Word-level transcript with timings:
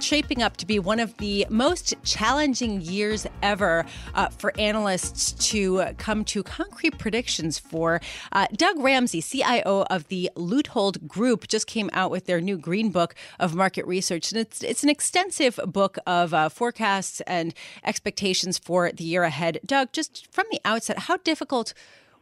shaping 0.00 0.42
up 0.42 0.56
to 0.58 0.66
be 0.66 0.78
one 0.78 1.00
of 1.00 1.16
the 1.18 1.46
most 1.48 1.94
challenging 2.04 2.80
years 2.80 3.26
ever 3.42 3.84
uh, 4.14 4.28
for 4.28 4.52
analysts 4.58 5.32
to 5.50 5.84
come 5.98 6.24
to 6.24 6.42
concrete 6.42 6.98
predictions 6.98 7.58
for. 7.58 8.00
Uh, 8.32 8.46
Doug 8.52 8.78
Ramsey, 8.78 9.20
CIO 9.22 9.84
of 9.90 10.08
the 10.08 10.30
Leuthold 10.36 11.06
Group, 11.06 11.48
just 11.48 11.66
came 11.66 11.90
out 11.92 12.10
with 12.10 12.26
their 12.26 12.40
new 12.40 12.56
Green 12.56 12.90
Book 12.90 13.14
of 13.38 13.54
Market 13.54 13.86
Research. 13.86 14.32
And 14.32 14.40
it's, 14.40 14.62
it's 14.62 14.82
an 14.82 14.88
extensive 14.88 15.58
book 15.66 15.98
of 16.06 16.32
uh, 16.32 16.48
forecasts 16.48 17.20
and 17.22 17.54
expectations 17.84 18.58
for 18.58 18.92
the 18.92 19.04
year 19.04 19.24
ahead. 19.24 19.60
Doug, 19.64 19.92
just 19.92 20.26
from 20.32 20.46
the 20.50 20.60
outset, 20.64 21.00
how 21.00 21.16
difficult 21.18 21.74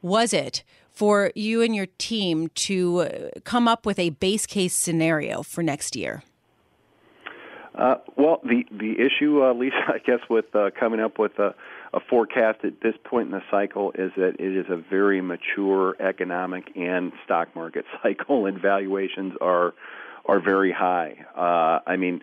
was 0.02 0.32
it 0.32 0.62
for 0.92 1.30
you 1.34 1.60
and 1.62 1.74
your 1.74 1.86
team 1.98 2.48
to 2.54 3.00
uh, 3.00 3.28
come 3.44 3.68
up 3.68 3.84
with 3.84 3.98
a 3.98 4.10
base 4.10 4.46
case 4.46 4.74
scenario 4.74 5.42
for 5.42 5.62
next 5.62 5.94
year? 5.94 6.22
Uh, 7.76 7.96
well, 8.16 8.40
the 8.42 8.64
the 8.70 8.94
issue, 8.98 9.42
uh, 9.42 9.52
Lisa, 9.52 9.76
I 9.88 9.98
guess, 9.98 10.20
with 10.30 10.46
uh, 10.54 10.70
coming 10.78 11.00
up 11.00 11.18
with 11.18 11.38
a, 11.38 11.54
a 11.92 12.00
forecast 12.00 12.64
at 12.64 12.80
this 12.80 12.94
point 13.04 13.26
in 13.26 13.32
the 13.32 13.42
cycle 13.50 13.92
is 13.92 14.12
that 14.16 14.36
it 14.38 14.56
is 14.56 14.66
a 14.70 14.76
very 14.76 15.20
mature 15.20 15.94
economic 16.00 16.72
and 16.74 17.12
stock 17.24 17.54
market 17.54 17.84
cycle, 18.02 18.46
and 18.46 18.60
valuations 18.60 19.34
are 19.40 19.74
are 20.24 20.40
very 20.40 20.72
high. 20.72 21.24
Uh, 21.36 21.88
I 21.88 21.96
mean, 21.96 22.20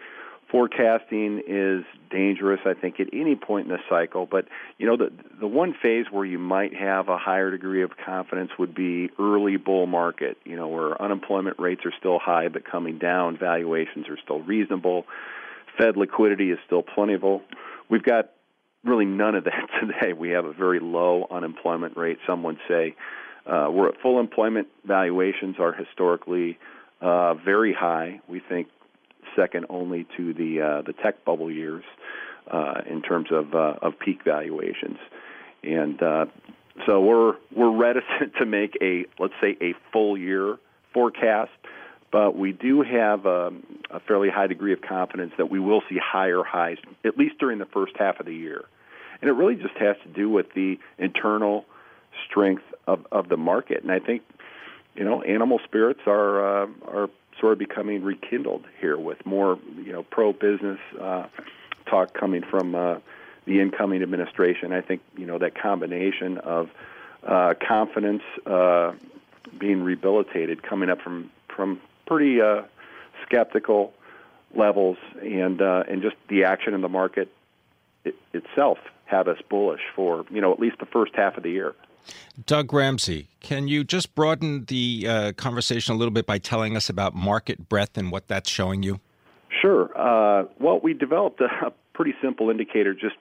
forecasting 0.52 1.42
is 1.48 1.84
dangerous, 2.10 2.60
I 2.66 2.74
think, 2.74 3.00
at 3.00 3.08
any 3.14 3.36
point 3.36 3.68
in 3.68 3.74
the 3.74 3.80
cycle. 3.88 4.26
But 4.26 4.48
you 4.80 4.88
know, 4.88 4.98
the 4.98 5.12
the 5.40 5.48
one 5.48 5.76
phase 5.80 6.08
where 6.10 6.26
you 6.26 6.40
might 6.40 6.74
have 6.74 7.10
a 7.10 7.18
higher 7.20 7.52
degree 7.52 7.84
of 7.84 7.92
confidence 8.04 8.50
would 8.58 8.74
be 8.74 9.12
early 9.20 9.58
bull 9.58 9.86
market. 9.86 10.38
You 10.46 10.56
know, 10.56 10.68
where 10.68 11.00
unemployment 11.00 11.60
rates 11.60 11.82
are 11.86 11.94
still 12.00 12.18
high 12.18 12.48
but 12.48 12.66
coming 12.66 12.98
down, 12.98 13.38
valuations 13.38 14.10
are 14.10 14.18
still 14.18 14.40
reasonable 14.40 15.06
Fed 15.78 15.98
liquidity 15.98 16.52
is 16.52 16.60
still 16.66 16.84
plentiful. 16.84 17.42
We've 17.90 18.04
got 18.04 18.32
really 18.84 19.06
none 19.06 19.36
of 19.36 19.46
that 19.46 19.70
today. 19.80 20.14
We 20.14 20.30
have 20.30 20.46
a 20.46 20.54
very 20.54 20.80
low 20.80 21.28
unemployment 21.32 21.98
rate. 21.98 22.18
Some 22.28 22.44
would 22.44 22.58
say 22.68 22.96
uh, 23.46 23.70
we're 23.72 23.90
at 23.90 24.00
full 24.02 24.20
employment. 24.20 24.68
Valuations 24.86 25.56
are 25.60 25.74
historically 25.74 26.58
uh, 27.02 27.34
very 27.36 27.74
high. 27.74 28.22
We 28.28 28.40
think 28.40 28.68
second 29.36 29.66
only 29.70 30.06
to 30.18 30.34
the 30.34 30.62
uh, 30.62 30.82
the 30.84 30.94
tech 30.94 31.26
bubble 31.26 31.52
years 31.52 31.84
uh, 32.52 32.82
in 32.90 33.02
terms 33.02 33.28
of 33.32 33.54
uh, 33.54 33.76
of 33.82 34.00
peak 34.00 34.24
valuations, 34.24 34.98
and 35.64 36.02
uh, 36.02 36.26
so 36.86 37.02
we're 37.02 37.34
we're 37.56 37.76
reticent 37.76 38.36
to 38.40 38.46
make 38.46 38.78
a 38.82 39.06
let's 39.20 39.34
say 39.42 39.58
a 39.62 39.74
full 39.92 40.18
year 40.18 40.58
forecast 40.94 41.52
but 42.14 42.38
we 42.38 42.52
do 42.52 42.84
have 42.84 43.26
a, 43.26 43.52
a 43.90 44.00
fairly 44.00 44.30
high 44.30 44.46
degree 44.46 44.72
of 44.72 44.82
confidence 44.82 45.34
that 45.38 45.50
we 45.50 45.60
will 45.60 45.82
see 45.90 45.98
higher 45.98 46.44
highs, 46.44 46.78
at 47.04 47.18
least 47.18 47.40
during 47.40 47.58
the 47.58 47.66
first 47.66 47.94
half 47.98 48.20
of 48.20 48.28
the 48.28 48.36
year. 48.36 48.66
And 49.20 49.30
it 49.30 49.34
really 49.34 49.56
just 49.56 49.76
has 49.80 49.96
to 50.04 50.10
do 50.10 50.30
with 50.30 50.54
the 50.54 50.78
internal 51.00 51.66
strength 52.30 52.62
of, 52.86 53.08
of 53.12 53.30
the 53.30 53.38
market. 53.38 53.82
And 53.82 53.92
I 53.92 53.98
think, 53.98 54.22
you 54.94 55.04
know, 55.04 55.24
animal 55.24 55.60
spirits 55.64 56.02
are 56.06 56.66
uh, 56.66 56.68
are 56.88 57.10
sort 57.40 57.54
of 57.54 57.58
becoming 57.58 58.04
rekindled 58.04 58.66
here 58.80 58.96
with 58.96 59.26
more, 59.26 59.58
you 59.84 59.92
know, 59.92 60.04
pro 60.04 60.34
business 60.34 60.80
uh, 61.02 61.26
talk 61.88 62.14
coming 62.14 62.44
from 62.44 62.76
uh, 62.76 63.00
the 63.46 63.60
incoming 63.60 64.04
administration. 64.04 64.72
I 64.72 64.82
think, 64.82 65.02
you 65.18 65.26
know, 65.26 65.40
that 65.40 65.56
combination 65.56 66.38
of 66.38 66.70
uh, 67.26 67.56
confidence 67.68 68.22
uh, 68.46 68.92
being 69.58 69.82
rehabilitated 69.82 70.62
coming 70.62 70.92
up 70.92 71.02
from 71.02 71.32
from 71.48 71.80
pretty 72.06 72.42
uh, 72.42 72.64
skeptical 73.26 73.94
levels, 74.56 74.98
and 75.22 75.62
uh, 75.62 75.84
and 75.88 76.02
just 76.02 76.16
the 76.30 76.44
action 76.44 76.74
in 76.74 76.82
the 76.82 76.90
market 76.90 77.30
it, 78.04 78.16
itself 78.34 78.78
have 79.06 79.28
us 79.28 79.38
bullish 79.50 79.82
for 79.96 80.26
you 80.30 80.42
know 80.42 80.52
at 80.52 80.60
least 80.60 80.80
the 80.80 80.86
first 80.86 81.14
half 81.16 81.38
of 81.38 81.44
the 81.44 81.52
year. 81.52 81.74
Doug 82.46 82.74
Ramsey, 82.74 83.30
can 83.40 83.68
you 83.68 83.84
just 83.84 84.14
broaden 84.14 84.66
the 84.66 85.06
uh, 85.08 85.32
conversation 85.34 85.94
a 85.94 85.98
little 85.98 86.12
bit 86.12 86.26
by 86.26 86.38
telling 86.38 86.76
us 86.76 86.90
about 86.90 87.16
market 87.16 87.70
breadth 87.70 87.98
and 87.98 88.12
what 88.12 88.28
that's 88.28 88.50
showing 88.50 88.84
you? 88.84 89.00
Sure. 89.62 89.90
Uh, 89.98 90.46
well, 90.60 90.80
we 90.82 90.94
developed 90.94 91.40
a, 91.40 91.68
a, 91.68 91.74
pretty 91.94 92.14
simple 92.22 92.50
indicator, 92.50 92.94
just 92.94 93.16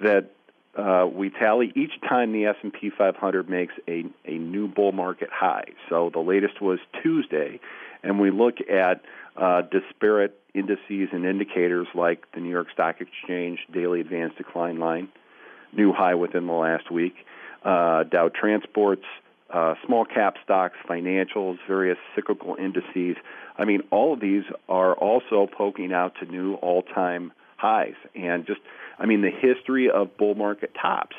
that 0.00 0.30
uh, 0.76 1.06
we 1.12 1.28
tally 1.28 1.72
each 1.74 1.92
time 2.08 2.32
the 2.32 2.46
S&P 2.46 2.88
500 2.96 3.50
makes 3.50 3.74
a, 3.88 4.04
a 4.24 4.38
new 4.38 4.68
bull 4.68 4.92
market 4.92 5.28
high. 5.30 5.64
So 5.88 6.08
the 6.10 6.20
latest 6.20 6.62
was 6.62 6.78
Tuesday, 7.02 7.60
and 8.02 8.20
we 8.20 8.30
look 8.30 8.56
at 8.68 9.02
uh, 9.36 9.62
disparate 9.62 10.38
indices 10.54 11.08
and 11.12 11.24
indicators 11.24 11.86
like 11.94 12.30
the 12.32 12.40
New 12.40 12.50
York 12.50 12.68
Stock 12.72 13.00
Exchange 13.00 13.60
daily 13.72 14.00
advance 14.00 14.34
decline 14.36 14.78
line, 14.78 15.08
new 15.72 15.92
high 15.92 16.14
within 16.14 16.46
the 16.46 16.52
last 16.52 16.90
week, 16.90 17.14
uh, 17.64 18.04
Dow 18.04 18.28
Transports, 18.28 19.04
uh, 19.50 19.74
small 19.86 20.04
cap 20.04 20.36
stocks, 20.42 20.76
financials, 20.88 21.58
various 21.66 21.98
cyclical 22.14 22.56
indices. 22.56 23.16
I 23.56 23.64
mean, 23.64 23.82
all 23.90 24.14
of 24.14 24.20
these 24.20 24.44
are 24.68 24.94
also 24.94 25.46
poking 25.46 25.92
out 25.92 26.14
to 26.20 26.26
new 26.26 26.54
all 26.54 26.82
time 26.82 27.32
highs. 27.56 27.94
And 28.14 28.46
just, 28.46 28.60
I 28.98 29.06
mean, 29.06 29.22
the 29.22 29.30
history 29.30 29.90
of 29.90 30.16
bull 30.16 30.34
market 30.34 30.72
tops 30.80 31.16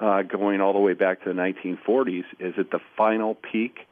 uh, 0.00 0.22
going 0.22 0.60
all 0.60 0.72
the 0.72 0.78
way 0.78 0.94
back 0.94 1.22
to 1.24 1.32
the 1.32 1.34
1940s 1.34 2.24
is 2.38 2.54
at 2.58 2.70
the 2.70 2.80
final 2.96 3.34
peak 3.34 3.87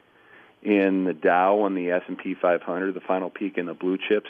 in 0.67 1.05
the 1.05 1.15
Dow 1.15 1.65
and 1.65 1.77
the 1.77 1.93
S&P 1.93 2.35
500, 2.35 2.93
the 2.93 3.01
final 3.01 3.31
peak 3.31 3.57
in 3.57 3.67
the 3.67 3.75
blue 3.75 3.97
chips, 3.97 4.29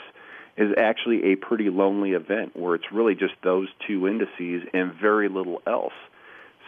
is 0.55 0.71
actually 0.77 1.33
a 1.33 1.35
pretty 1.35 1.69
lonely 1.69 2.11
event 2.11 2.55
where 2.55 2.75
it's 2.75 2.91
really 2.91 3.15
just 3.15 3.33
those 3.43 3.67
two 3.85 4.07
indices 4.07 4.67
and 4.73 4.93
very 4.93 5.29
little 5.29 5.61
else 5.65 5.93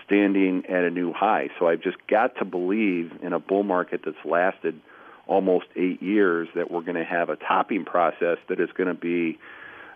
standing 0.06 0.66
at 0.66 0.84
a 0.84 0.90
new 0.90 1.13
high. 1.13 1.50
So 1.59 1.68
I've 1.68 1.81
just 1.81 1.97
got 2.08 2.35
to 2.38 2.46
believe 2.46 3.12
in 3.22 3.31
a 3.31 3.40
bull 3.40 3.62
market 3.62 4.02
that's 4.03 4.18
lasted 4.25 4.79
almost 5.28 5.68
eight 5.75 6.02
years 6.02 6.47
that 6.56 6.72
we're 6.72 6.81
going 6.81 6.96
to 6.96 7.03
have 7.03 7.29
a 7.29 7.35
topping 7.35 7.85
process 7.85 8.40
that 8.47 8.59
is 8.59 8.69
going 8.74 8.88
to 8.88 8.96
be, 8.96 9.38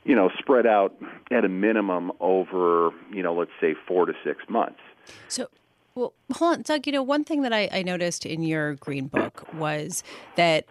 you 0.04 0.16
know, 0.16 0.30
spread 0.38 0.68
out 0.68 0.94
at 1.32 1.46
a 1.46 1.50
minimum 1.50 2.12
over, 2.20 2.92
you 3.12 3.24
know, 3.24 3.34
let's 3.34 3.52
say 3.60 3.74
four 3.88 4.06
to 4.06 4.14
six 4.24 4.44
months. 4.48 4.80
So 5.28 5.50
well, 5.96 6.14
hold 6.34 6.58
on, 6.58 6.62
Doug. 6.64 6.88
You 6.88 6.94
know, 6.94 7.04
one 7.04 7.24
thing 7.24 7.42
that 7.44 7.54
I, 7.54 7.70
I 7.72 7.84
noticed 7.84 8.26
in 8.26 8.44
your 8.44 8.76
green 8.76 9.08
book 9.08 9.48
was 9.54 10.04
that 10.36 10.66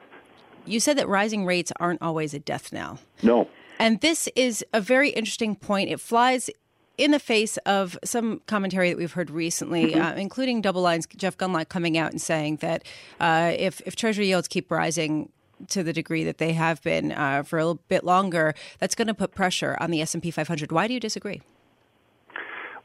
you 0.66 0.80
said 0.80 0.98
that 0.98 1.08
rising 1.08 1.44
rates 1.44 1.72
aren't 1.78 2.02
always 2.02 2.34
a 2.34 2.38
death 2.38 2.72
knell. 2.72 2.98
No. 3.22 3.48
And 3.78 4.00
this 4.00 4.28
is 4.36 4.64
a 4.72 4.80
very 4.80 5.10
interesting 5.10 5.56
point. 5.56 5.90
It 5.90 6.00
flies 6.00 6.50
in 6.98 7.10
the 7.10 7.18
face 7.18 7.56
of 7.58 7.98
some 8.04 8.40
commentary 8.46 8.90
that 8.90 8.98
we've 8.98 9.12
heard 9.12 9.30
recently, 9.30 9.92
mm-hmm. 9.92 10.00
uh, 10.00 10.12
including 10.14 10.60
Double 10.60 10.82
Lines 10.82 11.06
Jeff 11.16 11.36
Gundlach 11.36 11.68
coming 11.68 11.96
out 11.96 12.12
and 12.12 12.20
saying 12.20 12.56
that 12.56 12.84
uh, 13.18 13.52
if 13.56 13.80
if 13.86 13.96
Treasury 13.96 14.26
yields 14.28 14.48
keep 14.48 14.70
rising 14.70 15.30
to 15.68 15.82
the 15.82 15.92
degree 15.92 16.24
that 16.24 16.38
they 16.38 16.52
have 16.52 16.82
been 16.82 17.12
uh, 17.12 17.42
for 17.44 17.58
a 17.58 17.64
little 17.64 17.82
bit 17.88 18.04
longer, 18.04 18.54
that's 18.78 18.94
going 18.94 19.08
to 19.08 19.14
put 19.14 19.32
pressure 19.34 19.76
on 19.80 19.90
the 19.90 20.02
S 20.02 20.14
and 20.14 20.22
P 20.22 20.30
500. 20.30 20.72
Why 20.72 20.86
do 20.86 20.94
you 20.94 21.00
disagree? 21.00 21.40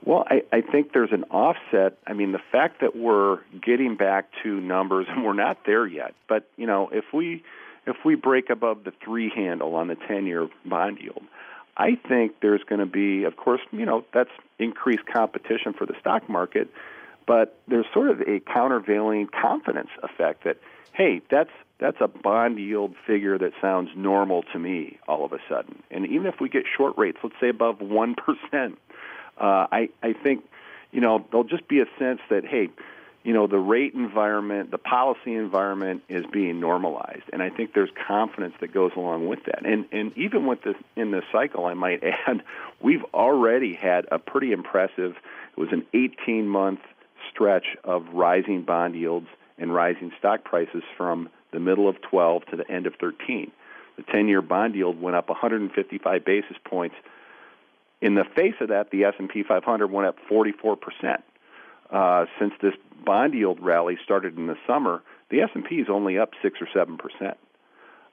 Well, 0.07 0.23
I, 0.25 0.41
I 0.53 0.61
think 0.61 0.93
there's 0.93 1.11
an 1.11 1.25
offset. 1.25 1.97
I 2.07 2.13
mean, 2.13 2.31
the 2.31 2.39
fact 2.49 2.79
that 2.79 2.95
we're 2.95 3.39
getting 3.61 3.97
back 3.97 4.29
to 4.41 4.61
numbers, 4.61 5.05
and 5.09 5.25
we're 5.25 5.33
not 5.33 5.65
there 5.65 5.85
yet, 5.85 6.13
but 6.29 6.49
you 6.55 6.65
know, 6.65 6.89
if 6.93 7.03
we 7.13 7.43
if 7.85 7.97
we 8.05 8.15
break 8.15 8.49
above 8.49 8.85
the 8.85 8.93
three 9.03 9.29
handle 9.29 9.75
on 9.75 9.89
the 9.89 9.95
ten-year 9.95 10.47
bond 10.65 10.99
yield, 11.01 11.23
I 11.75 11.97
think 12.07 12.35
there's 12.41 12.63
going 12.63 12.79
to 12.79 12.85
be, 12.85 13.25
of 13.25 13.35
course, 13.35 13.59
you 13.71 13.85
know, 13.85 14.05
that's 14.13 14.29
increased 14.59 15.05
competition 15.11 15.73
for 15.73 15.85
the 15.85 15.93
stock 15.99 16.29
market, 16.29 16.69
but 17.25 17.59
there's 17.67 17.85
sort 17.93 18.09
of 18.09 18.21
a 18.21 18.39
countervailing 18.39 19.27
confidence 19.27 19.89
effect 20.03 20.45
that, 20.45 20.57
hey, 20.93 21.21
that's 21.29 21.51
that's 21.79 21.97
a 21.99 22.07
bond 22.07 22.59
yield 22.59 22.95
figure 23.05 23.37
that 23.37 23.51
sounds 23.61 23.89
normal 23.95 24.43
to 24.53 24.57
me 24.57 24.99
all 25.07 25.25
of 25.25 25.33
a 25.33 25.39
sudden. 25.49 25.83
And 25.91 26.07
even 26.07 26.27
if 26.27 26.35
we 26.39 26.47
get 26.47 26.63
short 26.65 26.97
rates, 26.97 27.17
let's 27.23 27.35
say 27.41 27.49
above 27.49 27.81
one 27.81 28.15
percent, 28.15 28.79
uh, 29.39 29.67
I 29.71 29.89
I 30.01 30.13
think, 30.13 30.45
you 30.91 31.01
know, 31.01 31.25
there'll 31.31 31.43
just 31.43 31.67
be 31.67 31.79
a 31.79 31.85
sense 31.99 32.19
that 32.29 32.45
hey, 32.45 32.69
you 33.23 33.33
know, 33.33 33.47
the 33.47 33.59
rate 33.59 33.93
environment, 33.93 34.71
the 34.71 34.77
policy 34.77 35.35
environment 35.35 36.03
is 36.07 36.25
being 36.31 36.59
normalized, 36.59 37.23
and 37.33 37.43
I 37.43 37.49
think 37.49 37.73
there's 37.73 37.89
confidence 38.07 38.53
that 38.61 38.73
goes 38.73 38.91
along 38.95 39.27
with 39.27 39.43
that. 39.45 39.65
And 39.65 39.85
and 39.91 40.17
even 40.17 40.45
with 40.45 40.61
this 40.63 40.75
in 40.95 41.11
this 41.11 41.25
cycle, 41.31 41.65
I 41.65 41.73
might 41.73 42.03
add, 42.27 42.43
we've 42.81 43.03
already 43.13 43.73
had 43.73 44.05
a 44.11 44.19
pretty 44.19 44.51
impressive. 44.51 45.15
It 45.57 45.59
was 45.59 45.69
an 45.71 45.85
18 45.93 46.47
month 46.47 46.79
stretch 47.29 47.75
of 47.83 48.07
rising 48.13 48.61
bond 48.61 48.95
yields 48.95 49.27
and 49.57 49.73
rising 49.73 50.11
stock 50.19 50.43
prices 50.43 50.83
from 50.95 51.29
the 51.51 51.59
middle 51.59 51.89
of 51.89 52.01
12 52.01 52.45
to 52.45 52.55
the 52.55 52.69
end 52.71 52.85
of 52.85 52.93
13. 52.95 53.51
The 53.97 54.03
10 54.03 54.27
year 54.27 54.41
bond 54.41 54.75
yield 54.75 55.01
went 55.01 55.15
up 55.15 55.29
155 55.29 56.23
basis 56.23 56.57
points. 56.63 56.95
In 58.01 58.15
the 58.15 58.23
face 58.35 58.55
of 58.61 58.69
that, 58.69 58.91
the 58.91 59.05
S&P 59.05 59.43
500 59.43 59.87
went 59.87 60.07
up 60.07 60.17
44 60.29 60.75
percent. 60.75 61.23
Uh, 61.89 62.25
since 62.39 62.53
this 62.61 62.73
bond 63.05 63.33
yield 63.33 63.59
rally 63.61 63.97
started 64.03 64.37
in 64.37 64.47
the 64.47 64.57
summer, 64.67 65.01
the 65.29 65.41
S&P 65.41 65.75
is 65.75 65.87
only 65.89 66.17
up 66.17 66.31
six 66.41 66.59
or 66.61 66.67
seven 66.73 66.97
percent. 66.97 67.37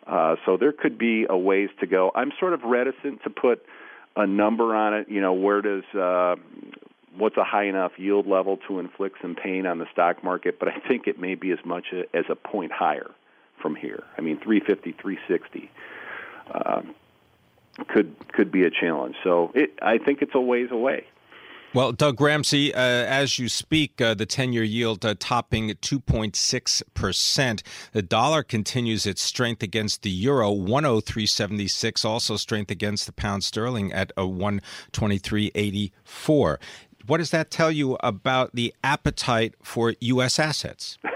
Uh, 0.06 0.36
so 0.44 0.56
there 0.56 0.72
could 0.72 0.98
be 0.98 1.26
a 1.28 1.36
ways 1.36 1.70
to 1.80 1.86
go. 1.86 2.12
I'm 2.14 2.32
sort 2.38 2.52
of 2.52 2.62
reticent 2.62 3.22
to 3.24 3.30
put 3.30 3.64
a 4.16 4.26
number 4.26 4.74
on 4.74 4.94
it. 4.94 5.08
You 5.08 5.20
know, 5.20 5.32
where 5.32 5.60
does 5.60 5.84
uh, 5.94 6.36
what's 7.16 7.36
a 7.36 7.44
high 7.44 7.64
enough 7.64 7.92
yield 7.96 8.26
level 8.26 8.58
to 8.68 8.78
inflict 8.78 9.16
some 9.22 9.34
pain 9.34 9.66
on 9.66 9.78
the 9.78 9.86
stock 9.92 10.22
market? 10.22 10.58
But 10.58 10.68
I 10.68 10.78
think 10.88 11.06
it 11.06 11.18
may 11.18 11.34
be 11.34 11.50
as 11.52 11.58
much 11.64 11.86
as 11.92 12.24
a 12.28 12.34
point 12.34 12.72
higher 12.72 13.10
from 13.60 13.74
here. 13.74 14.04
I 14.18 14.20
mean, 14.20 14.38
350, 14.38 14.92
360 15.00 15.70
uh, 16.52 16.82
could 17.88 18.14
could 18.28 18.50
be 18.50 18.64
a 18.64 18.70
challenge. 18.70 19.16
So 19.22 19.52
it, 19.54 19.78
I 19.82 19.98
think 19.98 20.22
it's 20.22 20.34
a 20.34 20.40
ways 20.40 20.70
away. 20.70 21.04
Well, 21.74 21.90
Doug 21.90 22.20
Ramsey, 22.20 22.72
uh, 22.72 22.78
as 22.78 23.40
you 23.40 23.48
speak, 23.48 24.00
uh, 24.00 24.14
the 24.14 24.26
10 24.26 24.52
year 24.52 24.62
yield 24.62 25.04
uh, 25.04 25.16
topping 25.18 25.70
2.6%. 25.70 27.62
The 27.90 28.02
dollar 28.02 28.44
continues 28.44 29.06
its 29.06 29.20
strength 29.20 29.60
against 29.60 30.02
the 30.02 30.10
euro, 30.10 30.52
103.76, 30.52 32.04
also 32.04 32.36
strength 32.36 32.70
against 32.70 33.06
the 33.06 33.12
pound 33.12 33.42
sterling 33.42 33.92
at 33.92 34.12
a 34.16 34.22
123.84. 34.22 36.58
What 37.08 37.18
does 37.18 37.32
that 37.32 37.50
tell 37.50 37.72
you 37.72 37.98
about 38.00 38.54
the 38.54 38.72
appetite 38.84 39.56
for 39.60 39.94
U.S. 40.00 40.38
assets? 40.38 40.96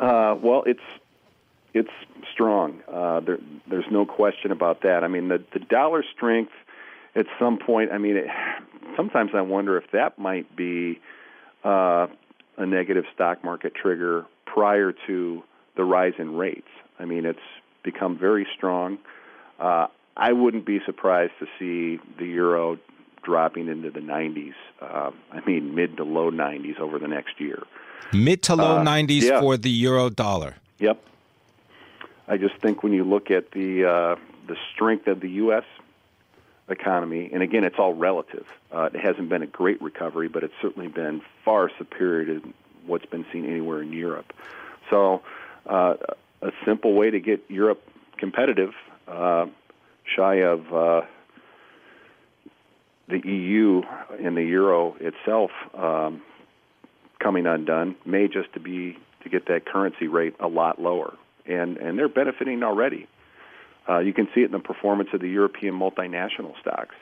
Uh, 0.00 0.34
well, 0.42 0.64
it's 0.66 0.82
it's 1.72 1.88
strong. 2.34 2.82
Uh, 2.92 3.20
there, 3.20 3.38
there's 3.70 3.86
no 3.90 4.04
question 4.04 4.50
about 4.50 4.82
that. 4.82 5.04
I 5.04 5.08
mean, 5.08 5.28
the 5.28 5.42
the 5.52 5.60
dollar 5.60 6.04
strength 6.14 6.52
at 7.16 7.26
some 7.38 7.58
point. 7.58 7.92
I 7.92 7.98
mean, 7.98 8.16
it, 8.16 8.26
sometimes 8.96 9.30
I 9.34 9.40
wonder 9.40 9.78
if 9.78 9.84
that 9.92 10.18
might 10.18 10.54
be 10.54 11.00
uh, 11.64 12.08
a 12.58 12.66
negative 12.66 13.04
stock 13.14 13.42
market 13.44 13.74
trigger 13.74 14.26
prior 14.46 14.92
to 15.06 15.42
the 15.76 15.84
rise 15.84 16.14
in 16.18 16.36
rates. 16.36 16.68
I 16.98 17.04
mean, 17.04 17.24
it's 17.24 17.38
become 17.82 18.18
very 18.18 18.46
strong. 18.56 18.98
Uh, 19.58 19.86
I 20.16 20.32
wouldn't 20.32 20.64
be 20.64 20.80
surprised 20.86 21.32
to 21.40 21.46
see 21.58 22.00
the 22.18 22.26
euro 22.26 22.78
dropping 23.24 23.68
into 23.68 23.90
the 23.90 24.00
90s. 24.00 24.54
Uh, 24.80 25.10
I 25.32 25.44
mean, 25.46 25.74
mid 25.74 25.96
to 25.96 26.04
low 26.04 26.30
90s 26.30 26.78
over 26.78 26.98
the 26.98 27.08
next 27.08 27.40
year. 27.40 27.62
Mid 28.12 28.42
to 28.44 28.54
low 28.54 28.78
uh, 28.78 28.84
90s 28.84 29.22
yeah. 29.22 29.40
for 29.40 29.56
the 29.56 29.70
euro 29.70 30.10
dollar. 30.10 30.56
Yep. 30.78 31.02
I 32.26 32.36
just 32.36 32.56
think 32.56 32.82
when 32.82 32.92
you 32.92 33.04
look 33.04 33.30
at 33.30 33.50
the 33.52 33.84
uh, 33.84 34.16
the 34.46 34.56
strength 34.72 35.06
of 35.06 35.20
the 35.20 35.30
U.S 35.30 35.64
economy, 36.68 37.30
and 37.32 37.42
again, 37.42 37.64
it's 37.64 37.78
all 37.78 37.94
relative. 37.94 38.46
Uh, 38.72 38.88
it 38.92 39.00
hasn't 39.00 39.28
been 39.28 39.42
a 39.42 39.46
great 39.46 39.80
recovery, 39.82 40.28
but 40.28 40.42
it's 40.42 40.54
certainly 40.62 40.88
been 40.88 41.20
far 41.44 41.70
superior 41.78 42.24
to 42.40 42.54
what's 42.86 43.06
been 43.06 43.24
seen 43.32 43.44
anywhere 43.44 43.82
in 43.82 43.92
Europe. 43.92 44.32
So, 44.90 45.22
uh, 45.66 45.94
a 46.42 46.52
simple 46.64 46.94
way 46.94 47.10
to 47.10 47.20
get 47.20 47.42
Europe 47.48 47.82
competitive, 48.18 48.74
uh, 49.08 49.46
shy 50.04 50.42
of 50.42 50.72
uh, 50.72 51.02
the 53.08 53.26
EU 53.26 53.82
and 54.22 54.36
the 54.36 54.42
euro 54.42 54.96
itself 55.00 55.50
um, 55.74 56.22
coming 57.18 57.46
undone, 57.46 57.96
may 58.04 58.28
just 58.28 58.52
to 58.54 58.60
be 58.60 58.98
to 59.22 59.30
get 59.30 59.46
that 59.46 59.64
currency 59.64 60.06
rate 60.06 60.34
a 60.40 60.48
lot 60.48 60.80
lower, 60.80 61.14
and 61.46 61.76
and 61.76 61.98
they're 61.98 62.08
benefiting 62.08 62.62
already. 62.62 63.06
Uh, 63.88 63.98
you 63.98 64.12
can 64.12 64.28
see 64.34 64.40
it 64.40 64.46
in 64.46 64.52
the 64.52 64.58
performance 64.58 65.10
of 65.12 65.20
the 65.20 65.28
European 65.28 65.74
multinational 65.74 66.58
stocks. 66.60 66.94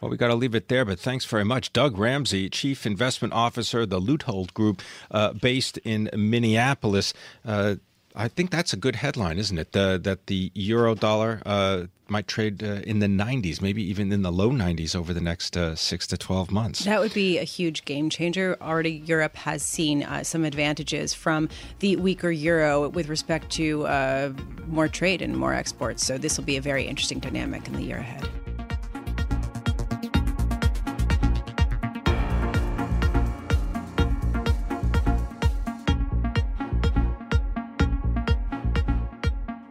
Well, 0.00 0.10
we 0.10 0.16
got 0.16 0.28
to 0.28 0.34
leave 0.34 0.54
it 0.54 0.68
there, 0.68 0.86
but 0.86 0.98
thanks 0.98 1.26
very 1.26 1.44
much. 1.44 1.74
Doug 1.74 1.98
Ramsey, 1.98 2.48
Chief 2.48 2.86
Investment 2.86 3.34
Officer, 3.34 3.84
the 3.84 4.00
Leuthold 4.00 4.54
Group, 4.54 4.80
uh, 5.10 5.34
based 5.34 5.76
in 5.78 6.08
Minneapolis. 6.16 7.12
Uh, 7.44 7.74
I 8.14 8.28
think 8.28 8.50
that's 8.50 8.72
a 8.72 8.76
good 8.76 8.96
headline, 8.96 9.38
isn't 9.38 9.58
it? 9.58 9.72
that 9.72 10.26
the 10.26 10.50
euro 10.54 10.94
dollar 10.94 11.42
uh, 11.46 11.86
might 12.08 12.26
trade 12.26 12.62
uh, 12.62 12.80
in 12.84 12.98
the 12.98 13.06
90s, 13.06 13.62
maybe 13.62 13.82
even 13.82 14.12
in 14.12 14.22
the 14.22 14.32
low 14.32 14.50
90s 14.50 14.96
over 14.96 15.12
the 15.14 15.20
next 15.20 15.56
uh, 15.56 15.76
six 15.76 16.06
to 16.08 16.18
12 16.18 16.50
months. 16.50 16.84
That 16.84 17.00
would 17.00 17.14
be 17.14 17.38
a 17.38 17.44
huge 17.44 17.84
game 17.84 18.10
changer. 18.10 18.56
Already, 18.60 18.90
Europe 18.90 19.36
has 19.36 19.62
seen 19.62 20.02
uh, 20.02 20.24
some 20.24 20.44
advantages 20.44 21.14
from 21.14 21.48
the 21.78 21.96
weaker 21.96 22.30
euro 22.30 22.88
with 22.88 23.08
respect 23.08 23.50
to 23.52 23.86
uh, 23.86 24.32
more 24.66 24.88
trade 24.88 25.22
and 25.22 25.36
more 25.36 25.54
exports. 25.54 26.04
So, 26.04 26.18
this 26.18 26.36
will 26.36 26.44
be 26.44 26.56
a 26.56 26.62
very 26.62 26.84
interesting 26.86 27.20
dynamic 27.20 27.66
in 27.68 27.74
the 27.74 27.82
year 27.82 27.98
ahead. 27.98 28.28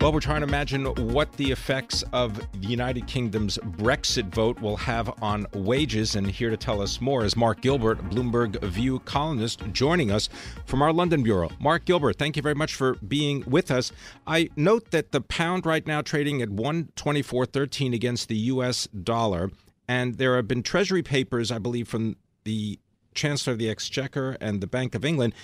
Well, 0.09 0.15
we're 0.15 0.21
trying 0.21 0.41
to 0.41 0.47
imagine 0.47 0.85
what 0.85 1.31
the 1.33 1.51
effects 1.51 2.03
of 2.13 2.35
the 2.59 2.67
United 2.67 3.05
Kingdom's 3.05 3.59
Brexit 3.59 4.25
vote 4.33 4.59
will 4.59 4.77
have 4.77 5.21
on 5.21 5.45
wages. 5.53 6.15
And 6.15 6.25
here 6.25 6.49
to 6.49 6.57
tell 6.57 6.81
us 6.81 6.99
more 6.99 7.23
is 7.23 7.35
Mark 7.35 7.61
Gilbert, 7.61 7.99
Bloomberg 8.09 8.59
View 8.63 9.01
columnist, 9.01 9.61
joining 9.71 10.09
us 10.09 10.27
from 10.65 10.81
our 10.81 10.91
London 10.91 11.21
bureau. 11.21 11.51
Mark 11.59 11.85
Gilbert, 11.85 12.17
thank 12.17 12.35
you 12.35 12.41
very 12.41 12.55
much 12.55 12.73
for 12.73 12.95
being 13.07 13.43
with 13.45 13.69
us. 13.69 13.91
I 14.25 14.49
note 14.55 14.89
that 14.89 15.11
the 15.11 15.21
pound 15.21 15.67
right 15.67 15.85
now 15.85 16.01
trading 16.01 16.41
at 16.41 16.49
124.13 16.49 17.93
against 17.93 18.29
the 18.29 18.37
U.S. 18.37 18.87
dollar. 18.87 19.51
And 19.87 20.17
there 20.17 20.37
have 20.37 20.47
been 20.47 20.63
Treasury 20.63 21.03
papers, 21.03 21.51
I 21.51 21.59
believe, 21.59 21.87
from 21.87 22.15
the 22.45 22.79
Chancellor 23.13 23.53
of 23.53 23.59
the 23.59 23.69
Exchequer 23.69 24.37
and 24.41 24.59
the 24.59 24.65
Bank 24.65 24.95
of 24.95 25.05
England 25.05 25.35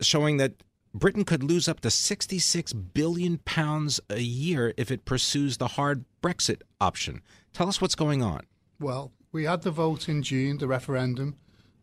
showing 0.00 0.36
that 0.36 0.52
Britain 0.94 1.24
could 1.24 1.42
lose 1.42 1.68
up 1.68 1.80
to 1.80 1.90
66 1.90 2.72
billion 2.72 3.38
pounds 3.38 4.00
a 4.08 4.20
year 4.20 4.72
if 4.76 4.92
it 4.92 5.04
pursues 5.04 5.56
the 5.56 5.68
hard 5.68 6.04
Brexit 6.22 6.62
option. 6.80 7.20
Tell 7.52 7.68
us 7.68 7.80
what's 7.80 7.96
going 7.96 8.22
on. 8.22 8.42
Well, 8.78 9.10
we 9.32 9.44
had 9.44 9.62
the 9.62 9.72
vote 9.72 10.08
in 10.08 10.22
June, 10.22 10.58
the 10.58 10.68
referendum. 10.68 11.34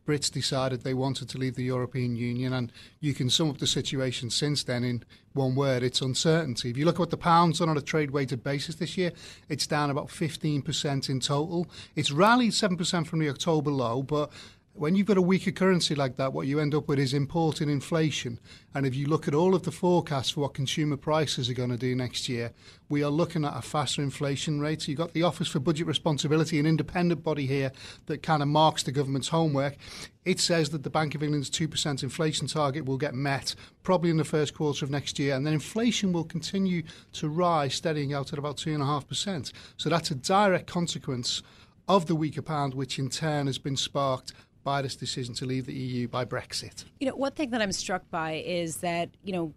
Brits 0.08 0.32
decided 0.32 0.82
they 0.82 0.94
wanted 0.94 1.30
to 1.30 1.38
leave 1.38 1.56
the 1.56 1.64
European 1.64 2.16
Union, 2.16 2.54
and 2.54 2.72
you 3.02 3.14
can 3.14 3.30
sum 3.30 3.50
up 3.50 3.60
the 3.60 3.68
situation 3.68 4.30
since 4.30 4.64
then 4.64 4.84
in 4.84 5.04
one 5.34 5.56
word 5.56 5.84
it's 5.84 6.02
uncertainty. 6.02 6.70
If 6.70 6.78
you 6.78 6.86
look 6.86 6.96
at 6.96 7.00
what 7.00 7.10
the 7.12 7.18
pound's 7.18 7.60
done 7.60 7.70
on 7.70 7.78
a 7.78 7.82
trade 7.82 8.12
weighted 8.12 8.44
basis 8.44 8.76
this 8.76 8.98
year, 8.98 9.12
it's 9.48 9.68
down 9.68 9.90
about 9.90 10.08
15% 10.08 11.10
in 11.10 11.20
total. 11.20 11.68
It's 11.96 12.12
rallied 12.12 12.54
7% 12.54 13.06
from 13.06 13.20
the 13.20 13.30
October 13.30 13.72
low, 13.72 14.02
but 14.02 14.32
when 14.74 14.96
you've 14.96 15.08
got 15.08 15.18
a 15.18 15.22
weaker 15.22 15.52
currency 15.52 15.96
like 15.96 16.16
that, 16.16 16.32
what 16.32 16.48
you 16.48 16.60
end 16.60 16.74
up 16.74 16.88
with 16.88 16.98
is 16.98 17.14
importing 17.14 17.70
inflation. 17.70 18.40
And 18.74 18.86
if 18.86 18.96
you 18.96 19.06
look 19.06 19.28
at 19.28 19.36
all 19.36 19.54
of 19.54 19.64
the 19.64 19.72
forecasts 19.72 20.32
for 20.32 20.42
what 20.42 20.54
consumer 20.54 20.96
prices 20.96 21.50
are 21.50 21.54
going 21.54 21.72
to 21.72 21.78
do 21.78 21.94
next 21.94 22.30
year, 22.30 22.54
we 22.88 23.04
are 23.04 23.10
looking 23.10 23.44
at 23.44 23.56
a 23.56 23.62
faster 23.62 24.02
inflation 24.02 24.62
rate. 24.62 24.82
So 24.82 24.88
you've 24.88 24.98
got 24.98 25.12
the 25.12 25.24
Office 25.24 25.50
for 25.50 25.60
Budget 25.60 25.88
Responsibility, 25.88 26.58
an 26.58 26.66
independent 26.66 27.22
body 27.22 27.46
here 27.46 27.74
that 28.06 28.24
kind 28.24 28.42
of 28.42 28.48
marks 28.48 28.84
the 28.84 28.94
government's 28.94 29.28
homework. 29.28 29.76
It 30.24 30.40
says 30.40 30.70
that 30.70 30.84
the 30.84 30.90
Bank 30.90 31.16
of 31.16 31.24
England's 31.24 31.50
2% 31.50 32.02
inflation 32.02 32.48
target 32.48 32.86
will 32.86 32.98
get 32.98 33.14
met 33.14 33.56
probably 33.84 34.10
in 34.10 34.18
the 34.18 34.24
first 34.24 34.54
quarter 34.54 34.86
of 34.86 34.92
next 34.92 35.20
year, 35.20 35.36
and 35.36 35.46
then 35.46 35.54
inflation 35.54 36.14
will 36.14 36.24
continue 36.24 36.84
to 37.14 37.28
rise, 37.28 37.76
steadying 37.76 38.14
out 38.14 38.32
at 38.32 38.40
about 38.40 38.56
2.5%. 38.56 39.52
So 39.76 39.90
that's 39.90 40.12
a 40.12 40.16
direct 40.16 40.68
consequence 40.68 41.44
of 41.88 42.06
the 42.06 42.16
weaker 42.16 42.42
pound, 42.42 42.74
which 42.74 42.98
in 42.98 43.10
turn 43.10 43.48
has 43.48 43.58
been 43.58 43.76
sparked 43.76 44.32
this 44.64 44.96
decision 44.96 45.34
to 45.36 45.46
leave 45.46 45.66
the 45.66 45.74
EU 45.74 46.08
by 46.08 46.26
Brexit. 46.26 46.86
You 47.00 47.08
know, 47.08 47.16
one 47.16 47.32
thing 47.32 47.50
that 47.52 47.62
I'm 47.62 47.72
struck 47.72 48.10
by 48.10 48.44
is 48.46 48.78
that, 48.78 49.10
you 49.24 49.34
know, 49.34 49.54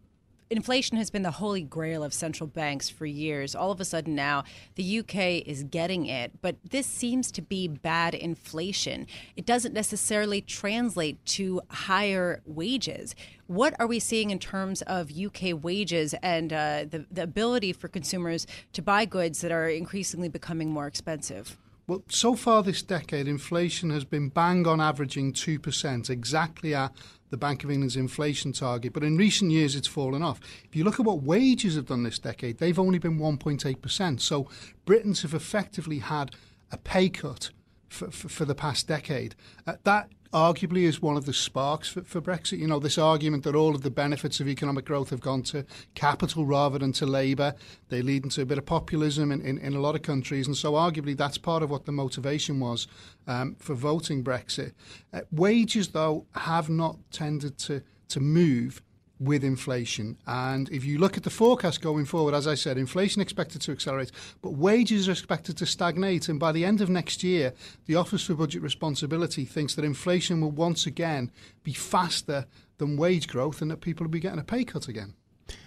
inflation 0.51 0.97
has 0.97 1.11
been 1.11 1.23
the 1.23 1.31
holy 1.31 1.63
grail 1.63 2.05
of 2.05 2.13
central 2.13 2.47
banks 2.47 2.89
for 2.89 3.07
years. 3.07 3.55
All 3.55 3.71
of 3.71 3.81
a 3.81 3.85
sudden 3.85 4.15
now, 4.15 4.45
the 4.77 5.01
UK 5.01 5.47
is 5.47 5.65
getting 5.65 6.07
it, 6.07 6.41
but 6.43 6.57
this 6.69 6.87
seems 6.87 7.31
to 7.33 7.43
be 7.43 7.67
bad 7.69 8.15
inflation. 8.15 9.07
It 9.37 9.47
doesn't 9.47 9.75
necessarily 9.75 10.41
translate 10.41 11.25
to 11.27 11.61
higher 11.71 12.41
wages. 12.45 13.15
What 13.47 13.75
are 13.79 13.87
we 13.87 13.99
seeing 13.99 14.31
in 14.31 14.39
terms 14.39 14.83
of 14.83 15.11
UK 15.11 15.63
wages 15.63 16.15
and 16.23 16.53
uh, 16.53 16.85
the, 16.89 17.07
the 17.11 17.23
ability 17.23 17.73
for 17.73 17.89
consumers 17.89 18.47
to 18.73 18.83
buy 18.83 19.05
goods 19.05 19.41
that 19.41 19.53
are 19.53 19.69
increasingly 19.69 20.29
becoming 20.29 20.71
more 20.71 20.87
expensive? 20.87 21.59
Well, 21.87 22.03
so 22.09 22.35
far 22.35 22.63
this 22.63 22.83
decade, 22.83 23.29
inflation 23.29 23.91
has 23.91 24.05
been 24.05 24.31
bang 24.31 24.67
on 24.67 24.81
averaging 24.81 25.35
2%, 25.35 26.09
exactly 26.09 26.75
at 26.75 26.93
the 27.29 27.37
Bank 27.37 27.63
of 27.63 27.71
England's 27.71 27.97
inflation 27.97 28.53
target. 28.53 28.95
But 28.95 29.05
in 29.05 29.19
recent 29.19 29.51
years, 29.51 29.77
it's 29.77 29.89
fallen 29.89 30.23
off. 30.23 30.41
If 30.65 30.75
you 30.75 30.83
look 30.83 30.99
at 30.99 31.05
what 31.05 31.23
wages 31.23 31.77
have 31.77 31.87
done 31.87 32.03
this 32.03 32.19
decade, 32.19 32.57
they've 32.57 32.79
only 32.79 32.99
been 32.99 33.19
1.8%. 33.19 34.21
So 34.21 34.49
Britons 34.87 35.23
have 35.23 35.35
effectively 35.35 35.99
had 35.99 36.35
a 36.73 36.79
pay 36.79 37.11
cut 37.11 37.51
for, 37.91 38.11
for, 38.11 38.31
for 38.31 38.45
the 38.47 38.55
past 38.55 38.89
decade. 38.89 39.35
Uh, 39.67 39.75
that 39.85 40.09
arguably 40.35 40.83
is 40.83 41.01
one 41.01 41.17
of 41.17 41.27
the 41.27 41.33
sparks 41.33 41.89
for, 41.89 42.03
for, 42.03 42.21
Brexit. 42.21 42.59
You 42.59 42.67
know, 42.67 42.81
this 42.81 42.99
argument 42.99 43.45
that 43.45 43.55
all 43.55 43.75
of 43.75 43.83
the 43.83 43.91
benefits 43.91 44.41
of 44.41 44.49
economic 44.49 44.85
growth 44.85 45.11
have 45.11 45.21
gone 45.21 45.43
to 45.45 45.65
capital 45.95 46.45
rather 46.45 46.79
than 46.79 46.93
to 46.95 47.07
labour, 47.07 47.55
they 47.89 48.03
lead 48.03 48.25
into 48.25 48.43
a 48.43 48.45
bit 48.45 48.59
of 48.59 48.67
populism 48.67 49.31
in, 49.31 49.41
in, 49.41 49.59
in, 49.59 49.75
a 49.75 49.81
lot 49.81 49.95
of 49.95 50.03
countries. 50.03 50.49
And 50.49 50.57
so, 50.57 50.73
arguably, 50.73 51.17
that's 51.17 51.39
part 51.39 51.63
of 51.63 51.71
what 51.71 51.87
the 51.87 51.93
motivation 51.93 52.59
was 52.59 52.89
um, 53.29 53.55
for 53.61 53.75
voting 53.75 54.25
Brexit. 54.25 54.73
Uh, 55.13 55.21
wages, 55.31 55.89
though, 55.89 56.27
have 56.33 56.69
not 56.69 56.99
tended 57.13 57.57
to, 57.59 57.83
to 58.09 58.19
move 58.19 58.83
with 59.25 59.45
inflation. 59.45 60.17
And 60.27 60.69
if 60.71 60.85
you 60.85 60.99
look 60.99 61.17
at 61.17 61.23
the 61.23 61.31
forecast 61.31 61.81
going 61.81 62.05
forward, 62.05 62.35
as 62.35 62.47
I 62.47 62.55
said, 62.55 62.79
inflation 62.79 63.23
expected 63.23 63.61
to 63.63 63.73
accelerate, 63.73 64.13
but 64.43 64.53
wages 64.53 65.09
are 65.09 65.13
expected 65.13 65.57
to 65.59 65.67
stagnate. 65.67 66.29
And 66.29 66.39
by 66.39 66.53
the 66.53 66.65
end 66.65 66.81
of 66.81 66.89
next 66.89 67.23
year, 67.23 67.53
the 67.87 67.97
Office 67.97 68.25
for 68.25 68.35
Budget 68.35 68.63
Responsibility 68.63 69.45
thinks 69.45 69.75
that 69.75 69.85
inflation 69.85 70.41
will 70.41 70.51
once 70.51 70.87
again 70.87 71.31
be 71.63 71.73
faster 71.73 72.47
than 72.79 72.97
wage 72.97 73.29
growth 73.29 73.63
and 73.63 73.71
that 73.71 73.81
people 73.81 74.05
will 74.05 74.11
be 74.11 74.21
getting 74.21 74.39
a 74.39 74.45
pay 74.45 74.65
cut 74.65 74.89
again. 74.89 75.15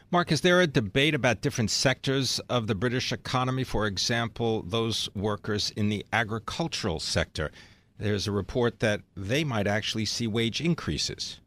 Mark, 0.10 0.32
is 0.32 0.40
there 0.40 0.62
a 0.62 0.68
debate 0.68 1.14
about 1.14 1.42
different 1.42 1.70
sectors 1.70 2.40
of 2.50 2.68
the 2.68 2.76
British 2.76 3.12
economy? 3.12 3.66
For 3.66 3.86
example, 3.86 4.62
those 4.62 5.10
workers 5.14 5.72
in 5.72 5.90
the 5.90 6.06
agricultural 6.14 7.02
sector. 7.02 7.52
There's 7.98 8.28
a 8.28 8.32
report 8.32 8.80
that 8.80 9.02
they 9.18 9.44
might 9.44 9.68
actually 9.68 10.06
see 10.06 10.28
wage 10.28 10.62
increases. 10.62 11.42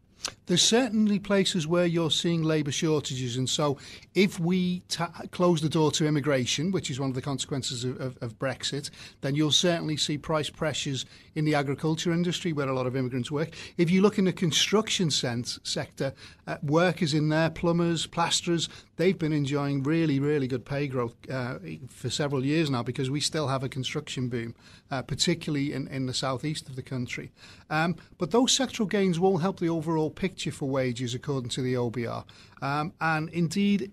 There's 0.50 0.64
certainly 0.64 1.21
places 1.21 1.69
where 1.69 1.87
you're 1.87 2.11
seeing 2.11 2.42
labour 2.42 2.73
shortages, 2.73 3.37
and 3.37 3.49
so 3.49 3.78
if 4.16 4.40
we 4.40 4.80
ta- 4.88 5.12
close 5.30 5.61
the 5.61 5.69
door 5.69 5.92
to 5.92 6.07
immigration, 6.09 6.73
which 6.73 6.90
is 6.90 6.99
one 6.99 7.09
of 7.09 7.14
the 7.14 7.23
consequences 7.23 7.85
of, 7.85 8.00
of, 8.00 8.19
of, 8.21 8.37
Brexit, 8.40 8.90
then 9.21 9.37
you'll 9.37 9.52
certainly 9.52 9.97
see 9.97 10.19
price 10.19 10.50
pressures 10.50 11.07
in 11.37 11.45
the 11.45 11.54
agriculture 11.54 12.12
industry 12.12 12.52
where 12.52 12.69
a 12.69 12.75
lot 12.75 12.88
of 12.88 12.97
immigrants 12.97 13.30
work. 13.30 13.50
If 13.78 13.92
you 13.92 14.02
look 14.02 14.19
in 14.19 14.25
the 14.25 14.33
construction 14.33 15.12
sense, 15.12 15.61
sector, 15.62 16.14
uh, 16.49 16.57
workers 16.64 17.14
in 17.14 17.28
there, 17.28 17.50
plumbers, 17.50 18.09
plasterers, 18.09 18.69
they've 18.97 19.16
been 19.16 19.33
enjoying 19.33 19.85
really, 19.85 20.19
really 20.19 20.49
good 20.49 20.64
pay 20.64 20.88
growth 20.88 21.14
uh, 21.30 21.59
for 21.88 22.11
several 22.11 22.45
years 22.45 22.69
now 22.69 22.83
because 22.83 23.09
we 23.09 23.21
still 23.21 23.47
have 23.47 23.62
a 23.62 23.69
construction 23.69 24.28
boom, 24.28 24.57
uh, 24.90 25.02
particularly 25.02 25.73
in, 25.73 25.87
in 25.87 26.07
the 26.07 26.14
southeast 26.14 26.69
of 26.69 26.75
the 26.75 26.83
country. 26.83 27.30
Um, 27.71 27.95
but 28.19 28.33
those 28.33 28.59
sectoral 28.59 28.90
gains 28.90 29.21
won't 29.21 29.42
help 29.42 29.61
the 29.61 29.69
overall 29.69 30.11
picture 30.11 30.40
for 30.49 30.69
wages, 30.69 31.15
according 31.15 31.51
to 31.51 31.61
the 31.61 31.75
OBR. 31.75 32.25
Um, 32.63 32.95
and 33.01 33.29
indeed, 33.31 33.93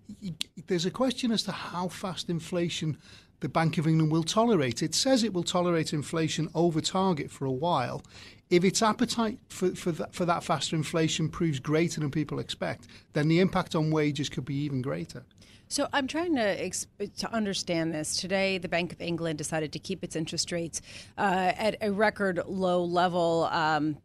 there's 0.68 0.86
a 0.86 0.92
question 0.92 1.32
as 1.32 1.44
to 1.44 1.52
how 1.52 1.90
fast 1.90 2.30
inflation 2.30 2.98
the 3.40 3.50
Bank 3.50 3.78
of 3.78 3.88
England 3.88 4.12
will 4.12 4.24
tolerate. 4.24 4.82
It 4.82 4.96
says 4.96 5.24
it 5.24 5.34
will 5.34 5.44
tolerate 5.44 5.94
inflation 5.94 6.50
over 6.56 6.82
target 6.82 7.30
for 7.30 7.46
a 7.46 7.52
while. 7.52 8.02
If 8.50 8.64
its 8.64 8.82
appetite 8.82 9.40
for, 9.50 9.76
for, 9.76 9.92
that, 9.92 10.16
for 10.16 10.26
that 10.26 10.44
faster 10.44 10.76
inflation 10.76 11.30
proves 11.30 11.60
greater 11.60 12.00
than 12.00 12.10
people 12.10 12.40
expect, 12.40 12.88
then 13.14 13.28
the 13.28 13.40
impact 13.40 13.76
on 13.76 13.92
wages 13.92 14.30
could 14.30 14.46
be 14.46 14.56
even 14.56 14.82
greater. 14.82 15.24
So 15.70 15.88
I'm 15.92 16.08
trying 16.08 16.36
to 16.36 16.70
to 16.70 17.34
understand 17.34 17.94
this. 17.94 18.16
Today, 18.16 18.58
the 18.58 18.70
Bank 18.70 18.94
of 18.94 19.02
England 19.02 19.38
decided 19.38 19.74
to 19.74 19.80
keep 19.80 20.02
its 20.04 20.16
interest 20.16 20.52
rates 20.52 20.82
uh, 21.18 21.52
at 21.58 21.76
a 21.82 21.92
record 21.92 22.42
low 22.48 22.84
level. 22.84 23.50
Um, 23.52 23.98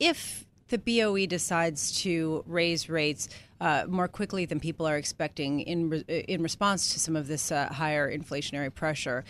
if 0.00 0.46
the 0.74 1.00
BOE 1.00 1.26
decides 1.26 2.00
to 2.02 2.42
raise 2.46 2.88
rates 2.88 3.28
uh, 3.60 3.84
more 3.88 4.08
quickly 4.08 4.44
than 4.44 4.58
people 4.58 4.86
are 4.86 4.96
expecting 4.96 5.60
in 5.60 5.90
re- 5.90 6.24
in 6.28 6.42
response 6.42 6.92
to 6.92 6.98
some 6.98 7.14
of 7.14 7.28
this 7.28 7.52
uh, 7.52 7.72
higher 7.72 8.10
inflationary 8.10 8.74
pressure. 8.74 9.24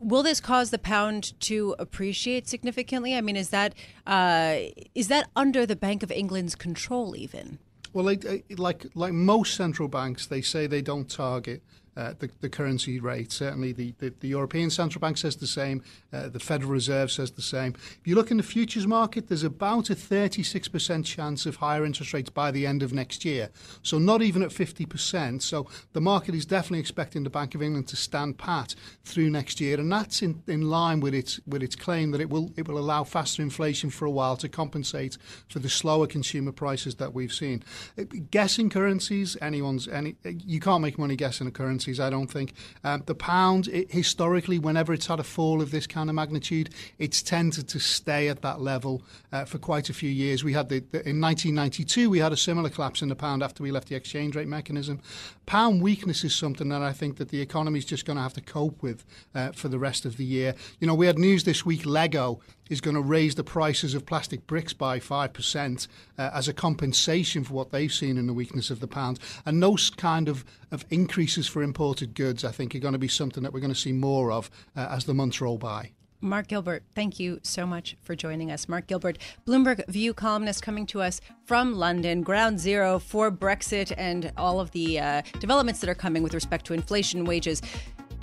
Will 0.00 0.22
this 0.22 0.40
cause 0.40 0.70
the 0.70 0.78
pound 0.78 1.38
to 1.40 1.74
appreciate 1.78 2.48
significantly? 2.48 3.14
I 3.14 3.20
mean, 3.20 3.36
is 3.36 3.50
that 3.50 3.74
uh, 4.06 4.56
is 4.94 5.08
that 5.08 5.28
under 5.36 5.66
the 5.66 5.76
Bank 5.76 6.02
of 6.02 6.10
England's 6.10 6.54
control 6.54 7.14
even? 7.14 7.58
Well, 7.92 8.04
like, 8.04 8.24
like 8.56 8.86
like 8.94 9.12
most 9.12 9.54
central 9.54 9.88
banks, 9.88 10.26
they 10.26 10.40
say 10.40 10.66
they 10.66 10.82
don't 10.82 11.08
target 11.08 11.62
uh, 11.96 12.14
the, 12.18 12.30
the 12.40 12.48
currency 12.48 12.98
rate. 13.00 13.32
Certainly, 13.32 13.72
the, 13.72 13.94
the, 13.98 14.12
the, 14.20 14.28
European 14.28 14.70
Central 14.70 15.00
Bank 15.00 15.16
says 15.16 15.36
the 15.36 15.46
same. 15.46 15.82
Uh, 16.12 16.28
the 16.28 16.40
Federal 16.40 16.72
Reserve 16.72 17.10
says 17.10 17.32
the 17.32 17.42
same. 17.42 17.74
If 18.00 18.06
you 18.06 18.14
look 18.14 18.30
in 18.30 18.36
the 18.36 18.42
futures 18.42 18.86
market, 18.86 19.28
there's 19.28 19.44
about 19.44 19.90
a 19.90 19.94
36% 19.94 21.04
chance 21.04 21.46
of 21.46 21.56
higher 21.56 21.84
interest 21.84 22.12
rates 22.12 22.30
by 22.30 22.50
the 22.50 22.66
end 22.66 22.82
of 22.82 22.92
next 22.92 23.24
year. 23.24 23.50
So 23.82 23.98
not 23.98 24.22
even 24.22 24.42
at 24.42 24.50
50%. 24.50 25.42
So 25.42 25.68
the 25.92 26.00
market 26.00 26.34
is 26.34 26.44
definitely 26.46 26.80
expecting 26.80 27.22
the 27.22 27.30
Bank 27.30 27.54
of 27.54 27.62
England 27.62 27.88
to 27.88 27.96
stand 27.96 28.38
pat 28.38 28.74
through 29.04 29.30
next 29.30 29.60
year, 29.60 29.78
and 29.78 29.90
that's 29.90 30.22
in, 30.22 30.42
in 30.46 30.68
line 30.70 31.00
with 31.00 31.14
its 31.14 31.40
with 31.46 31.62
its 31.62 31.76
claim 31.76 32.10
that 32.10 32.20
it 32.20 32.30
will 32.30 32.52
it 32.56 32.66
will 32.66 32.78
allow 32.78 33.04
faster 33.04 33.42
inflation 33.42 33.90
for 33.90 34.04
a 34.04 34.10
while 34.10 34.36
to 34.36 34.48
compensate 34.48 35.16
for 35.48 35.58
the 35.58 35.68
slower 35.68 36.06
consumer 36.06 36.52
prices 36.52 36.96
that 36.96 37.12
we've 37.14 37.32
seen. 37.32 37.62
Uh, 37.98 38.04
guessing 38.30 38.70
currencies, 38.70 39.36
anyone's 39.40 39.88
any 39.88 40.16
you 40.24 40.60
can't 40.60 40.82
make 40.82 40.98
money 40.98 41.16
guessing 41.16 41.46
a 41.46 41.50
currency 41.50 41.83
currencies, 41.84 42.00
I 42.00 42.10
don't 42.10 42.30
think. 42.30 42.54
Um, 42.82 43.02
the 43.06 43.14
pound, 43.14 43.68
it, 43.68 43.92
historically, 43.92 44.58
whenever 44.58 44.92
it's 44.92 45.06
had 45.06 45.20
a 45.20 45.24
fall 45.24 45.60
of 45.60 45.70
this 45.70 45.86
kind 45.86 46.08
of 46.08 46.16
magnitude, 46.16 46.70
it's 46.98 47.22
tended 47.22 47.68
to 47.68 47.78
stay 47.78 48.28
at 48.28 48.42
that 48.42 48.60
level 48.60 49.02
uh, 49.32 49.44
for 49.44 49.58
quite 49.58 49.90
a 49.90 49.94
few 49.94 50.10
years. 50.10 50.42
We 50.42 50.52
had 50.52 50.68
the, 50.68 50.80
the, 50.80 51.06
in 51.08 51.20
1992, 51.20 52.10
we 52.10 52.18
had 52.18 52.32
a 52.32 52.36
similar 52.36 52.70
collapse 52.70 53.02
in 53.02 53.08
the 53.08 53.16
pound 53.16 53.42
after 53.42 53.62
we 53.62 53.70
left 53.70 53.88
the 53.88 53.96
exchange 53.96 54.36
rate 54.36 54.48
mechanism. 54.48 55.00
Pound 55.46 55.82
weakness 55.82 56.24
is 56.24 56.34
something 56.34 56.70
that 56.70 56.82
I 56.82 56.92
think 56.92 57.16
that 57.18 57.28
the 57.28 57.40
economy 57.40 57.78
is 57.78 57.84
just 57.84 58.06
going 58.06 58.16
to 58.16 58.22
have 58.22 58.34
to 58.34 58.40
cope 58.40 58.82
with 58.82 59.04
uh, 59.34 59.52
for 59.52 59.68
the 59.68 59.78
rest 59.78 60.06
of 60.06 60.16
the 60.16 60.24
year. 60.24 60.54
You 60.80 60.86
know, 60.86 60.94
we 60.94 61.06
had 61.06 61.18
news 61.18 61.44
this 61.44 61.66
week. 61.66 61.84
Lego 61.84 62.40
is 62.70 62.80
going 62.80 62.94
to 62.96 63.02
raise 63.02 63.34
the 63.34 63.44
prices 63.44 63.94
of 63.94 64.06
plastic 64.06 64.46
bricks 64.46 64.72
by 64.72 64.98
5% 64.98 65.88
uh, 66.18 66.30
as 66.32 66.48
a 66.48 66.52
compensation 66.52 67.44
for 67.44 67.54
what 67.54 67.70
they've 67.70 67.92
seen 67.92 68.16
in 68.16 68.26
the 68.26 68.32
weakness 68.32 68.70
of 68.70 68.80
the 68.80 68.88
pound. 68.88 69.18
And 69.44 69.62
those 69.62 69.90
kind 69.90 70.28
of, 70.28 70.44
of 70.70 70.84
increases 70.90 71.46
for 71.46 71.62
imported 71.62 72.14
goods, 72.14 72.44
I 72.44 72.52
think, 72.52 72.74
are 72.74 72.80
going 72.80 72.92
to 72.92 72.98
be 72.98 73.08
something 73.08 73.42
that 73.42 73.52
we're 73.52 73.60
going 73.60 73.72
to 73.72 73.78
see 73.78 73.92
more 73.92 74.32
of 74.32 74.50
uh, 74.76 74.88
as 74.90 75.04
the 75.04 75.14
months 75.14 75.40
roll 75.40 75.58
by. 75.58 75.92
Mark 76.24 76.48
Gilbert, 76.48 76.82
thank 76.94 77.20
you 77.20 77.38
so 77.42 77.66
much 77.66 77.96
for 78.00 78.16
joining 78.16 78.50
us. 78.50 78.66
Mark 78.66 78.86
Gilbert, 78.86 79.18
Bloomberg 79.46 79.86
View 79.88 80.14
columnist, 80.14 80.62
coming 80.62 80.86
to 80.86 81.02
us 81.02 81.20
from 81.44 81.74
London, 81.74 82.22
ground 82.22 82.58
zero 82.58 82.98
for 82.98 83.30
Brexit 83.30 83.92
and 83.98 84.32
all 84.38 84.58
of 84.58 84.70
the 84.70 84.98
uh, 84.98 85.22
developments 85.38 85.80
that 85.80 85.90
are 85.90 85.94
coming 85.94 86.22
with 86.22 86.32
respect 86.32 86.64
to 86.66 86.72
inflation, 86.72 87.26
wages, 87.26 87.60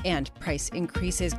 and 0.03 0.33
price 0.39 0.69
increases. 0.69 1.35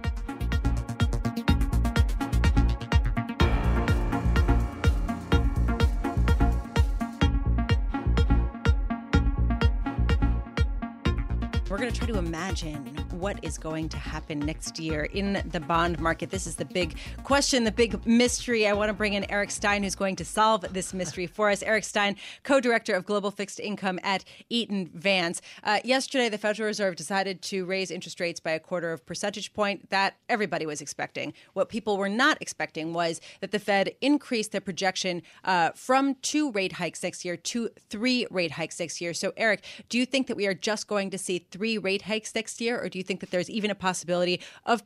Try 12.02 12.12
to 12.12 12.18
imagine 12.18 12.84
what 13.12 13.38
is 13.42 13.56
going 13.56 13.88
to 13.88 13.96
happen 13.96 14.40
next 14.40 14.78
year 14.78 15.04
in 15.04 15.40
the 15.52 15.60
bond 15.60 16.00
market. 16.00 16.30
This 16.30 16.46
is 16.46 16.56
the 16.56 16.64
big 16.64 16.96
question, 17.22 17.62
the 17.62 17.70
big 17.70 18.04
mystery. 18.04 18.66
I 18.66 18.72
want 18.72 18.88
to 18.88 18.92
bring 18.92 19.14
in 19.14 19.30
Eric 19.30 19.52
Stein, 19.52 19.84
who's 19.84 19.94
going 19.94 20.16
to 20.16 20.24
solve 20.24 20.64
this 20.72 20.92
mystery 20.92 21.26
for 21.28 21.50
us. 21.50 21.62
Eric 21.62 21.84
Stein, 21.84 22.16
co 22.42 22.60
director 22.60 22.94
of 22.94 23.04
global 23.04 23.30
fixed 23.30 23.60
income 23.60 24.00
at 24.02 24.24
Eaton 24.48 24.90
Vance. 24.94 25.40
Uh, 25.62 25.78
yesterday, 25.84 26.28
the 26.28 26.38
Federal 26.38 26.66
Reserve 26.66 26.96
decided 26.96 27.40
to 27.42 27.64
raise 27.64 27.90
interest 27.90 28.18
rates 28.18 28.40
by 28.40 28.50
a 28.50 28.58
quarter 28.58 28.92
of 28.92 29.06
percentage 29.06 29.52
point. 29.52 29.88
That 29.90 30.16
everybody 30.28 30.66
was 30.66 30.80
expecting. 30.80 31.34
What 31.52 31.68
people 31.68 31.96
were 31.98 32.08
not 32.08 32.38
expecting 32.40 32.92
was 32.92 33.20
that 33.40 33.52
the 33.52 33.60
Fed 33.60 33.94
increased 34.00 34.50
their 34.50 34.60
projection 34.60 35.22
uh, 35.44 35.70
from 35.76 36.16
two 36.22 36.50
rate 36.50 36.72
hikes 36.72 37.02
next 37.04 37.24
year 37.24 37.36
to 37.36 37.70
three 37.88 38.26
rate 38.30 38.52
hikes 38.52 38.80
next 38.80 39.00
year. 39.00 39.14
So, 39.14 39.32
Eric, 39.36 39.62
do 39.88 39.98
you 39.98 40.06
think 40.06 40.26
that 40.26 40.36
we 40.36 40.48
are 40.48 40.54
just 40.54 40.88
going 40.88 41.10
to 41.10 41.18
see 41.18 41.46
three? 41.50 41.62
three 41.62 41.78
rate 41.92 42.02
hikes 42.02 42.34
next 42.34 42.60
year, 42.60 42.80
or 42.82 42.88
do 42.88 42.98
you 42.98 43.04
think 43.04 43.20
that 43.20 43.30
there's 43.30 43.50
even 43.50 43.70
a 43.70 43.74
possibility 43.74 44.40
of 44.64 44.82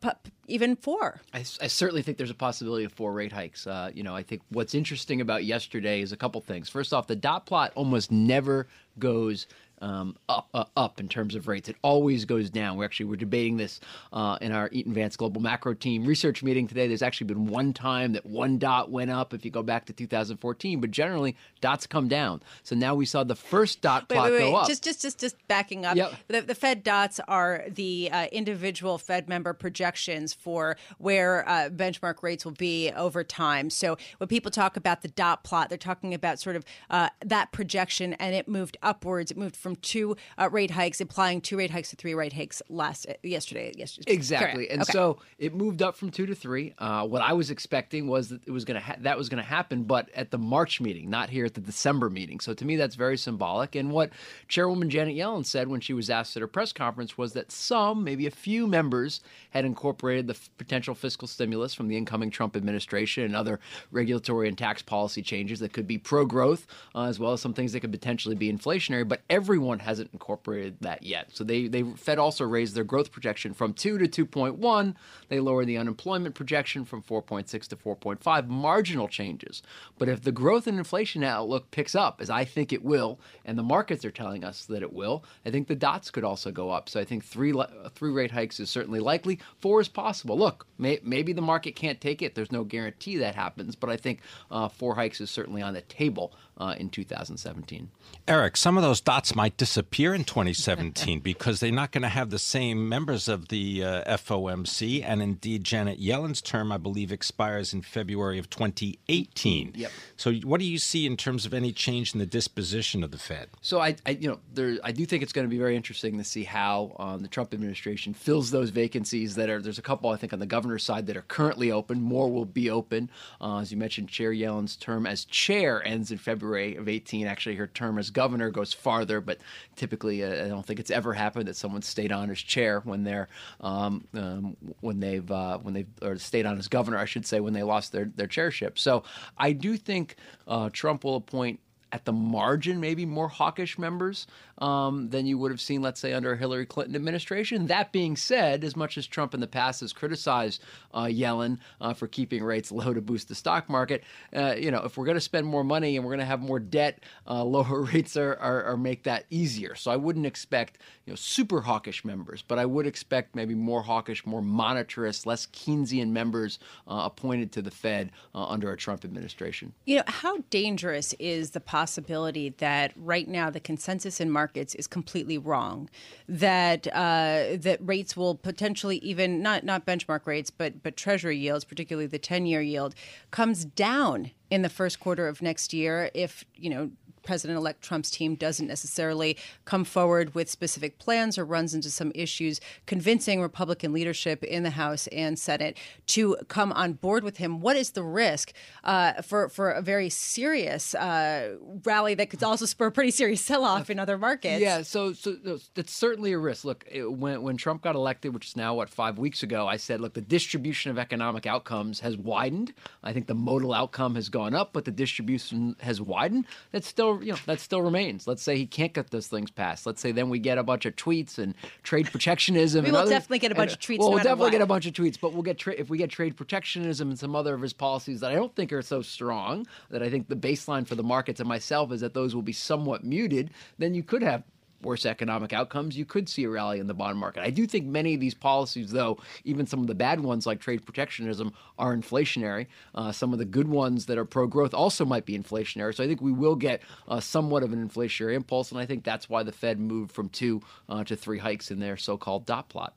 even 0.48 0.74
four? 0.74 1.20
I, 1.32 1.38
I, 1.38 1.68
certainly 1.68 2.02
think 2.02 2.18
there's 2.18 2.30
a 2.30 2.34
possibility 2.34 2.84
of 2.84 2.92
four 2.92 3.12
rate 3.12 3.32
hikes. 3.32 3.66
Uh, 3.66 3.90
you 3.94 4.02
know, 4.02 4.14
I 4.14 4.24
think 4.24 4.42
what's 4.50 4.74
interesting 4.74 5.20
about 5.20 5.44
yesterday 5.44 6.00
is 6.00 6.10
a 6.10 6.16
couple 6.16 6.40
things. 6.40 6.68
First 6.68 6.92
off, 6.92 7.06
the 7.06 7.14
dot 7.14 7.46
plot 7.46 7.70
almost 7.76 8.10
never 8.10 8.66
goes 8.98 9.46
um, 9.80 10.16
up 10.28 10.48
uh, 10.54 10.64
up 10.76 11.00
in 11.00 11.08
terms 11.08 11.34
of 11.34 11.48
rates. 11.48 11.68
It 11.68 11.76
always 11.82 12.24
goes 12.24 12.50
down. 12.50 12.76
We 12.76 12.84
actually 12.84 13.06
were 13.06 13.16
debating 13.16 13.56
this 13.56 13.80
uh, 14.12 14.38
in 14.40 14.52
our 14.52 14.68
Eaton 14.72 14.92
Vance 14.92 15.16
Global 15.16 15.40
Macro 15.40 15.74
Team 15.74 16.04
research 16.04 16.42
meeting 16.42 16.66
today. 16.66 16.88
There's 16.88 17.02
actually 17.02 17.26
been 17.26 17.46
one 17.46 17.72
time 17.72 18.12
that 18.12 18.26
one 18.26 18.58
dot 18.58 18.90
went 18.90 19.10
up 19.10 19.34
if 19.34 19.44
you 19.44 19.50
go 19.50 19.62
back 19.62 19.86
to 19.86 19.92
2014, 19.92 20.80
but 20.80 20.90
generally 20.90 21.36
dots 21.60 21.86
come 21.86 22.08
down. 22.08 22.42
So 22.62 22.74
now 22.74 22.94
we 22.94 23.06
saw 23.06 23.24
the 23.24 23.36
first 23.36 23.80
dot 23.80 24.06
wait, 24.08 24.16
plot 24.16 24.30
wait, 24.30 24.42
wait. 24.42 24.50
go 24.50 24.56
up. 24.56 24.68
Just, 24.68 24.84
just, 24.84 25.02
just, 25.02 25.18
just 25.18 25.36
backing 25.48 25.84
up. 25.84 25.96
Yep. 25.96 26.14
The, 26.28 26.40
the 26.42 26.54
Fed 26.54 26.82
dots 26.82 27.20
are 27.28 27.64
the 27.68 28.10
uh, 28.12 28.26
individual 28.32 28.98
Fed 28.98 29.28
member 29.28 29.52
projections 29.52 30.32
for 30.32 30.76
where 30.98 31.48
uh, 31.48 31.68
benchmark 31.70 32.22
rates 32.22 32.44
will 32.44 32.52
be 32.52 32.90
over 32.92 33.24
time. 33.24 33.70
So 33.70 33.96
when 34.18 34.28
people 34.28 34.50
talk 34.50 34.76
about 34.76 35.02
the 35.02 35.08
dot 35.08 35.44
plot, 35.44 35.68
they're 35.68 35.78
talking 35.78 36.14
about 36.14 36.38
sort 36.38 36.56
of 36.56 36.64
uh, 36.90 37.08
that 37.24 37.52
projection, 37.52 38.14
and 38.14 38.34
it 38.34 38.48
moved 38.48 38.76
upwards. 38.82 39.30
It 39.30 39.36
moved 39.36 39.56
from 39.66 39.74
two 39.76 40.16
uh, 40.38 40.48
rate 40.52 40.70
hikes, 40.70 41.00
implying 41.00 41.40
two 41.40 41.56
rate 41.56 41.72
hikes 41.72 41.90
to 41.90 41.96
three 41.96 42.14
rate 42.14 42.32
hikes 42.32 42.62
last 42.68 43.04
uh, 43.08 43.14
yesterday. 43.24 43.72
Yesterday, 43.76 44.12
Exactly, 44.12 44.70
and 44.70 44.82
Okay. 44.82 44.92
so 44.92 45.18
it 45.38 45.54
moved 45.56 45.82
up 45.82 45.96
from 45.96 46.10
two 46.12 46.24
to 46.26 46.36
three. 46.36 46.72
Uh, 46.78 47.04
what 47.04 47.20
I 47.20 47.32
was 47.32 47.50
expecting 47.50 48.06
was 48.06 48.28
that 48.28 48.46
it 48.46 48.52
was 48.52 48.64
going 48.64 48.76
to 48.76 48.80
ha- 48.86 48.94
that 49.00 49.18
was 49.18 49.28
going 49.28 49.42
to 49.42 49.48
happen, 49.48 49.82
but 49.82 50.08
at 50.14 50.30
the 50.30 50.38
March 50.38 50.80
meeting, 50.80 51.10
not 51.10 51.30
here 51.30 51.44
at 51.44 51.54
the 51.54 51.60
December 51.60 52.08
meeting. 52.08 52.38
So 52.38 52.54
to 52.54 52.64
me, 52.64 52.76
that's 52.76 52.94
very 52.94 53.16
symbolic. 53.18 53.74
And 53.74 53.90
what 53.90 54.10
Chairwoman 54.46 54.88
Janet 54.88 55.16
Yellen 55.16 55.44
said 55.44 55.66
when 55.66 55.80
she 55.80 55.92
was 55.94 56.10
asked 56.10 56.36
at 56.36 56.42
her 56.42 56.46
press 56.46 56.72
conference 56.72 57.18
was 57.18 57.32
that 57.32 57.50
some, 57.50 58.04
maybe 58.04 58.26
a 58.28 58.30
few 58.30 58.68
members, 58.68 59.20
had 59.50 59.64
incorporated 59.64 60.28
the 60.28 60.34
f- 60.34 60.48
potential 60.58 60.94
fiscal 60.94 61.26
stimulus 61.26 61.74
from 61.74 61.88
the 61.88 61.96
incoming 61.96 62.30
Trump 62.30 62.54
administration 62.54 63.24
and 63.24 63.34
other 63.34 63.58
regulatory 63.90 64.46
and 64.46 64.56
tax 64.56 64.80
policy 64.80 65.22
changes 65.22 65.58
that 65.58 65.72
could 65.72 65.88
be 65.88 65.98
pro-growth, 65.98 66.68
uh, 66.94 67.06
as 67.06 67.18
well 67.18 67.32
as 67.32 67.40
some 67.40 67.52
things 67.52 67.72
that 67.72 67.80
could 67.80 67.90
potentially 67.90 68.36
be 68.36 68.52
inflationary. 68.52 69.06
But 69.08 69.22
everyone 69.56 69.78
hasn't 69.78 70.10
incorporated 70.12 70.76
that 70.82 71.02
yet. 71.02 71.30
So 71.32 71.42
they 71.42 71.66
they 71.66 71.82
Fed 71.82 72.18
also 72.18 72.44
raised 72.44 72.74
their 72.74 72.84
growth 72.84 73.10
projection 73.10 73.54
from 73.54 73.72
two 73.72 73.96
to 73.96 74.06
two 74.06 74.26
point 74.26 74.56
one. 74.56 74.96
They 75.28 75.40
lowered 75.40 75.66
the 75.66 75.78
unemployment 75.78 76.34
projection 76.34 76.84
from 76.84 77.00
four 77.00 77.22
point 77.22 77.48
six 77.48 77.66
to 77.68 77.76
four 77.76 77.96
point 77.96 78.22
five. 78.22 78.50
Marginal 78.50 79.08
changes. 79.08 79.62
But 79.98 80.10
if 80.10 80.20
the 80.20 80.32
growth 80.32 80.66
and 80.66 80.76
inflation 80.76 81.24
outlook 81.24 81.70
picks 81.70 81.94
up, 81.94 82.20
as 82.20 82.28
I 82.28 82.44
think 82.44 82.70
it 82.70 82.84
will, 82.84 83.18
and 83.46 83.56
the 83.56 83.62
markets 83.62 84.04
are 84.04 84.10
telling 84.10 84.44
us 84.44 84.66
that 84.66 84.82
it 84.82 84.92
will, 84.92 85.24
I 85.46 85.50
think 85.50 85.68
the 85.68 85.74
dots 85.74 86.10
could 86.10 86.24
also 86.24 86.50
go 86.50 86.70
up. 86.70 86.90
So 86.90 87.00
I 87.00 87.04
think 87.04 87.24
three 87.24 87.54
three 87.94 88.12
rate 88.12 88.32
hikes 88.32 88.60
is 88.60 88.68
certainly 88.68 89.00
likely. 89.00 89.40
Four 89.58 89.80
is 89.80 89.88
possible. 89.88 90.36
Look, 90.36 90.66
may, 90.76 91.00
maybe 91.02 91.32
the 91.32 91.40
market 91.40 91.76
can't 91.76 92.00
take 92.00 92.20
it. 92.20 92.34
There's 92.34 92.52
no 92.52 92.62
guarantee 92.62 93.16
that 93.16 93.34
happens, 93.34 93.74
but 93.74 93.88
I 93.88 93.96
think 93.96 94.20
uh, 94.50 94.68
four 94.68 94.96
hikes 94.96 95.22
is 95.22 95.30
certainly 95.30 95.62
on 95.62 95.72
the 95.72 95.80
table 95.80 96.34
uh, 96.58 96.74
in 96.78 96.90
2017. 96.90 97.90
Eric, 98.28 98.56
some 98.56 98.76
of 98.76 98.82
those 98.82 99.00
dots 99.00 99.34
might 99.34 99.45
disappear 99.48 100.14
in 100.14 100.24
2017 100.24 101.20
because 101.20 101.60
they're 101.60 101.70
not 101.70 101.92
going 101.92 102.02
to 102.02 102.08
have 102.08 102.30
the 102.30 102.38
same 102.38 102.88
members 102.88 103.28
of 103.28 103.48
the 103.48 103.84
uh, 103.84 104.16
FOMC. 104.16 105.02
And 105.04 105.22
indeed, 105.22 105.64
Janet 105.64 105.98
Yellen's 105.98 106.40
term, 106.40 106.72
I 106.72 106.78
believe, 106.78 107.12
expires 107.12 107.72
in 107.72 107.82
February 107.82 108.38
of 108.38 108.48
2018. 108.50 109.72
Yep. 109.74 109.90
So, 110.16 110.32
what 110.32 110.60
do 110.60 110.66
you 110.66 110.78
see 110.78 111.06
in 111.06 111.16
terms 111.16 111.46
of 111.46 111.54
any 111.54 111.72
change 111.72 112.14
in 112.14 112.18
the 112.18 112.26
disposition 112.26 113.02
of 113.02 113.10
the 113.10 113.18
Fed? 113.18 113.48
So 113.60 113.80
I, 113.80 113.96
I 114.04 114.10
you 114.10 114.28
know, 114.28 114.38
there, 114.52 114.78
I 114.82 114.92
do 114.92 115.04
think 115.06 115.22
it's 115.22 115.32
going 115.32 115.46
to 115.46 115.50
be 115.50 115.58
very 115.58 115.76
interesting 115.76 116.18
to 116.18 116.24
see 116.24 116.44
how 116.44 116.96
um, 116.98 117.22
the 117.22 117.28
Trump 117.28 117.52
administration 117.52 118.14
fills 118.14 118.50
those 118.50 118.70
vacancies 118.70 119.34
that 119.36 119.50
are. 119.50 119.60
There's 119.60 119.78
a 119.78 119.82
couple 119.82 120.10
I 120.10 120.16
think 120.16 120.32
on 120.32 120.38
the 120.38 120.46
governor's 120.46 120.84
side 120.84 121.06
that 121.06 121.16
are 121.16 121.22
currently 121.22 121.70
open. 121.70 122.00
More 122.00 122.30
will 122.30 122.44
be 122.44 122.70
open. 122.70 123.10
Uh, 123.40 123.58
as 123.58 123.70
you 123.70 123.76
mentioned, 123.76 124.08
Chair 124.08 124.32
Yellen's 124.32 124.76
term 124.76 125.06
as 125.06 125.24
chair 125.24 125.82
ends 125.84 126.10
in 126.10 126.18
February 126.18 126.76
of 126.76 126.88
18. 126.88 127.26
Actually, 127.26 127.56
her 127.56 127.66
term 127.66 127.98
as 127.98 128.10
governor 128.10 128.50
goes 128.50 128.72
farther, 128.72 129.20
but 129.20 129.35
typically 129.74 130.24
uh, 130.24 130.44
I 130.44 130.48
don't 130.48 130.64
think 130.64 130.80
it's 130.80 130.90
ever 130.90 131.12
happened 131.12 131.48
that 131.48 131.56
someone 131.56 131.82
stayed 131.82 132.12
on 132.12 132.30
as 132.30 132.38
chair 132.38 132.80
when 132.80 133.04
they're 133.04 133.28
um, 133.60 134.06
um, 134.14 134.56
when 134.80 135.00
they've 135.00 135.30
uh, 135.30 135.58
when 135.58 135.74
they've 135.74 135.88
or 136.02 136.16
stayed 136.16 136.46
on 136.46 136.58
as 136.58 136.68
governor, 136.68 136.98
I 136.98 137.04
should 137.04 137.26
say, 137.26 137.40
when 137.40 137.52
they 137.52 137.62
lost 137.62 137.92
their 137.92 138.06
their 138.06 138.26
chairship. 138.26 138.78
So 138.78 139.04
I 139.36 139.52
do 139.52 139.76
think 139.76 140.16
uh, 140.46 140.70
Trump 140.72 141.04
will 141.04 141.16
appoint 141.16 141.60
at 141.92 142.04
the 142.04 142.12
margin, 142.12 142.80
maybe 142.80 143.06
more 143.06 143.28
hawkish 143.28 143.78
members 143.78 144.26
um, 144.58 145.08
than 145.10 145.26
you 145.26 145.38
would 145.38 145.50
have 145.50 145.60
seen, 145.60 145.82
let's 145.82 146.00
say, 146.00 146.12
under 146.12 146.32
a 146.32 146.36
Hillary 146.36 146.66
Clinton 146.66 146.96
administration. 146.96 147.66
That 147.66 147.92
being 147.92 148.16
said, 148.16 148.64
as 148.64 148.76
much 148.76 148.96
as 148.98 149.06
Trump 149.06 149.34
in 149.34 149.40
the 149.40 149.46
past 149.46 149.80
has 149.80 149.92
criticized 149.92 150.62
uh, 150.94 151.04
Yellen 151.04 151.58
uh, 151.80 151.94
for 151.94 152.06
keeping 152.06 152.42
rates 152.42 152.72
low 152.72 152.94
to 152.94 153.00
boost 153.00 153.28
the 153.28 153.34
stock 153.34 153.68
market, 153.68 154.04
uh, 154.34 154.54
you 154.56 154.70
know, 154.70 154.82
if 154.84 154.96
we're 154.96 155.04
going 155.04 155.16
to 155.16 155.20
spend 155.20 155.46
more 155.46 155.64
money 155.64 155.96
and 155.96 156.04
we're 156.04 156.12
going 156.12 156.20
to 156.20 156.26
have 156.26 156.40
more 156.40 156.58
debt, 156.58 157.00
uh, 157.26 157.44
lower 157.56 157.82
rates 157.82 158.16
are, 158.16 158.36
are, 158.36 158.64
are 158.64 158.76
make 158.76 159.02
that 159.04 159.24
easier. 159.30 159.74
So 159.74 159.90
I 159.90 159.96
wouldn't 159.96 160.26
expect, 160.26 160.78
you 161.04 161.12
know, 161.12 161.16
super 161.16 161.60
hawkish 161.60 162.04
members, 162.04 162.42
but 162.46 162.58
I 162.58 162.66
would 162.66 162.86
expect 162.86 163.34
maybe 163.34 163.54
more 163.54 163.82
hawkish, 163.82 164.24
more 164.26 164.42
monetarist, 164.42 165.26
less 165.26 165.46
Keynesian 165.46 166.10
members 166.10 166.58
uh, 166.88 167.02
appointed 167.04 167.52
to 167.52 167.62
the 167.62 167.70
Fed 167.70 168.12
uh, 168.34 168.46
under 168.46 168.70
a 168.72 168.76
Trump 168.76 169.04
administration. 169.04 169.72
You 169.84 169.96
know, 169.98 170.02
how 170.06 170.38
dangerous 170.50 171.14
is 171.18 171.50
the 171.50 171.60
possibility 171.60 172.50
that 172.58 172.92
right 172.96 173.28
now 173.28 173.50
the 173.50 173.60
consensus 173.60 174.20
in 174.20 174.30
markets 174.46 174.76
is 174.76 174.86
completely 174.86 175.38
wrong, 175.38 175.90
that 176.28 176.86
uh, 176.88 177.56
that 177.56 177.78
rates 177.80 178.16
will 178.16 178.36
potentially 178.36 178.98
even 178.98 179.42
not 179.42 179.64
not 179.64 179.84
benchmark 179.84 180.24
rates, 180.24 180.50
but 180.50 180.84
but 180.84 180.96
Treasury 180.96 181.36
yields, 181.36 181.64
particularly 181.64 182.06
the 182.06 182.18
ten 182.18 182.46
year 182.46 182.62
yield, 182.62 182.94
comes 183.32 183.64
down 183.64 184.30
in 184.48 184.62
the 184.62 184.68
first 184.68 185.00
quarter 185.00 185.26
of 185.26 185.42
next 185.42 185.74
year 185.74 186.10
if 186.14 186.44
you 186.54 186.70
know 186.70 186.90
President 187.26 187.58
elect 187.58 187.82
Trump's 187.82 188.10
team 188.10 188.36
doesn't 188.36 188.66
necessarily 188.66 189.36
come 189.66 189.84
forward 189.84 190.34
with 190.34 190.48
specific 190.48 190.98
plans 190.98 191.36
or 191.36 191.44
runs 191.44 191.74
into 191.74 191.90
some 191.90 192.12
issues, 192.14 192.60
convincing 192.86 193.42
Republican 193.42 193.92
leadership 193.92 194.42
in 194.42 194.62
the 194.62 194.70
House 194.70 195.06
and 195.08 195.38
Senate 195.38 195.76
to 196.06 196.36
come 196.48 196.72
on 196.72 196.94
board 196.94 197.24
with 197.24 197.36
him. 197.36 197.60
What 197.60 197.76
is 197.76 197.90
the 197.90 198.02
risk 198.02 198.52
uh, 198.84 199.20
for, 199.22 199.48
for 199.48 199.70
a 199.70 199.82
very 199.82 200.08
serious 200.08 200.94
uh, 200.94 201.56
rally 201.84 202.14
that 202.14 202.30
could 202.30 202.42
also 202.42 202.64
spur 202.64 202.86
a 202.86 202.92
pretty 202.92 203.10
serious 203.10 203.40
sell 203.40 203.64
off 203.64 203.90
in 203.90 203.98
other 203.98 204.16
markets? 204.16 204.60
Yeah, 204.60 204.82
so 204.82 205.12
so 205.12 205.36
that's 205.74 205.92
certainly 205.92 206.32
a 206.32 206.38
risk. 206.38 206.64
Look, 206.64 206.84
it, 206.90 207.12
when 207.12 207.42
when 207.42 207.56
Trump 207.56 207.82
got 207.82 207.94
elected, 207.96 208.32
which 208.32 208.46
is 208.46 208.56
now 208.56 208.74
what 208.74 208.88
five 208.88 209.18
weeks 209.18 209.42
ago, 209.42 209.66
I 209.66 209.76
said, 209.76 210.00
look, 210.00 210.14
the 210.14 210.20
distribution 210.20 210.90
of 210.90 210.98
economic 210.98 211.46
outcomes 211.46 212.00
has 212.00 212.16
widened. 212.16 212.72
I 213.02 213.12
think 213.12 213.26
the 213.26 213.34
modal 213.34 213.72
outcome 213.72 214.14
has 214.14 214.28
gone 214.28 214.54
up, 214.54 214.72
but 214.72 214.84
the 214.84 214.90
distribution 214.90 215.76
has 215.80 216.00
widened. 216.00 216.46
That's 216.72 216.86
still 216.86 217.15
you 217.22 217.32
know 217.32 217.38
that 217.46 217.60
still 217.60 217.82
remains. 217.82 218.26
Let's 218.26 218.42
say 218.42 218.56
he 218.56 218.66
can't 218.66 218.92
get 218.92 219.10
those 219.10 219.26
things 219.26 219.50
passed. 219.50 219.86
Let's 219.86 220.00
say 220.00 220.12
then 220.12 220.28
we 220.28 220.38
get 220.38 220.58
a 220.58 220.62
bunch 220.62 220.86
of 220.86 220.96
tweets 220.96 221.38
and 221.38 221.54
trade 221.82 222.10
protectionism. 222.10 222.82
We 222.84 222.88
and 222.90 222.96
will 222.96 223.06
definitely 223.08 223.38
get 223.40 223.52
a 223.52 223.54
bunch 223.54 223.72
and- 223.72 223.78
of 223.78 223.86
tweets 223.86 223.98
Well, 223.98 224.08
no 224.10 224.14
we'll 224.16 224.24
definitely 224.24 224.42
what. 224.44 224.52
get 224.52 224.62
a 224.62 224.66
bunch 224.66 224.86
of 224.86 224.92
tweets, 224.92 225.18
but 225.20 225.32
we'll 225.32 225.42
get 225.42 225.58
tra- 225.58 225.74
if 225.76 225.88
we 225.90 225.98
get 225.98 226.10
trade 226.10 226.36
protectionism 226.36 227.08
and 227.10 227.18
some 227.18 227.34
other 227.36 227.54
of 227.54 227.60
his 227.62 227.72
policies 227.72 228.20
that 228.20 228.30
I 228.30 228.34
don't 228.34 228.54
think 228.54 228.72
are 228.72 228.82
so 228.82 229.02
strong. 229.02 229.66
That 229.90 230.02
I 230.02 230.10
think 230.10 230.28
the 230.28 230.36
baseline 230.36 230.86
for 230.86 230.94
the 230.94 231.02
markets 231.02 231.40
and 231.40 231.48
myself 231.48 231.92
is 231.92 232.00
that 232.00 232.14
those 232.14 232.34
will 232.34 232.42
be 232.42 232.52
somewhat 232.52 233.04
muted. 233.04 233.50
Then 233.78 233.94
you 233.94 234.02
could 234.02 234.22
have 234.22 234.42
worse 234.82 235.06
economic 235.06 235.52
outcomes, 235.52 235.96
you 235.96 236.04
could 236.04 236.28
see 236.28 236.44
a 236.44 236.48
rally 236.48 236.78
in 236.78 236.86
the 236.86 236.94
bond 236.94 237.18
market. 237.18 237.42
I 237.42 237.50
do 237.50 237.66
think 237.66 237.86
many 237.86 238.14
of 238.14 238.20
these 238.20 238.34
policies, 238.34 238.90
though, 238.90 239.18
even 239.44 239.66
some 239.66 239.80
of 239.80 239.86
the 239.86 239.94
bad 239.94 240.20
ones 240.20 240.46
like 240.46 240.60
trade 240.60 240.84
protectionism, 240.84 241.52
are 241.78 241.96
inflationary. 241.96 242.66
Uh, 242.94 243.12
some 243.12 243.32
of 243.32 243.38
the 243.38 243.44
good 243.44 243.68
ones 243.68 244.06
that 244.06 244.18
are 244.18 244.24
pro 244.24 244.46
growth 244.46 244.74
also 244.74 245.04
might 245.04 245.26
be 245.26 245.38
inflationary. 245.38 245.94
So 245.94 246.04
I 246.04 246.06
think 246.06 246.20
we 246.20 246.32
will 246.32 246.56
get 246.56 246.82
uh, 247.08 247.20
somewhat 247.20 247.62
of 247.62 247.72
an 247.72 247.88
inflationary 247.88 248.34
impulse, 248.34 248.70
and 248.70 248.80
I 248.80 248.86
think 248.86 249.04
that's 249.04 249.28
why 249.28 249.42
the 249.42 249.52
Fed 249.52 249.78
moved 249.78 250.12
from 250.12 250.28
two 250.28 250.62
uh, 250.88 251.04
to 251.04 251.16
three 251.16 251.38
hikes 251.38 251.70
in 251.70 251.80
their 251.80 251.96
so 251.96 252.16
called 252.16 252.46
dot 252.46 252.68
plot. 252.68 252.94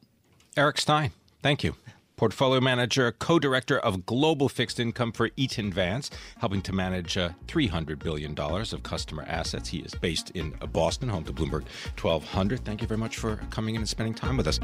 Eric 0.57 0.79
Stein, 0.79 1.11
thank 1.41 1.63
you. 1.63 1.75
Portfolio 2.19 2.59
manager, 2.59 3.13
co 3.13 3.39
director 3.39 3.79
of 3.79 4.05
global 4.05 4.49
fixed 4.49 4.77
income 4.77 5.13
for 5.13 5.29
Eaton 5.37 5.71
Vance, 5.71 6.11
helping 6.39 6.61
to 6.63 6.73
manage 6.73 7.17
uh, 7.17 7.29
$300 7.47 7.97
billion 7.97 8.37
of 8.37 8.83
customer 8.83 9.23
assets. 9.25 9.69
He 9.69 9.77
is 9.77 9.95
based 9.95 10.29
in 10.31 10.51
Boston, 10.73 11.07
home 11.07 11.23
to 11.23 11.31
Bloomberg 11.31 11.63
1200. 11.97 12.65
Thank 12.65 12.81
you 12.81 12.89
very 12.89 12.97
much 12.97 13.15
for 13.15 13.37
coming 13.51 13.75
in 13.75 13.79
and 13.79 13.87
spending 13.87 14.13
time 14.13 14.35
with 14.35 14.49
us. 14.49 14.59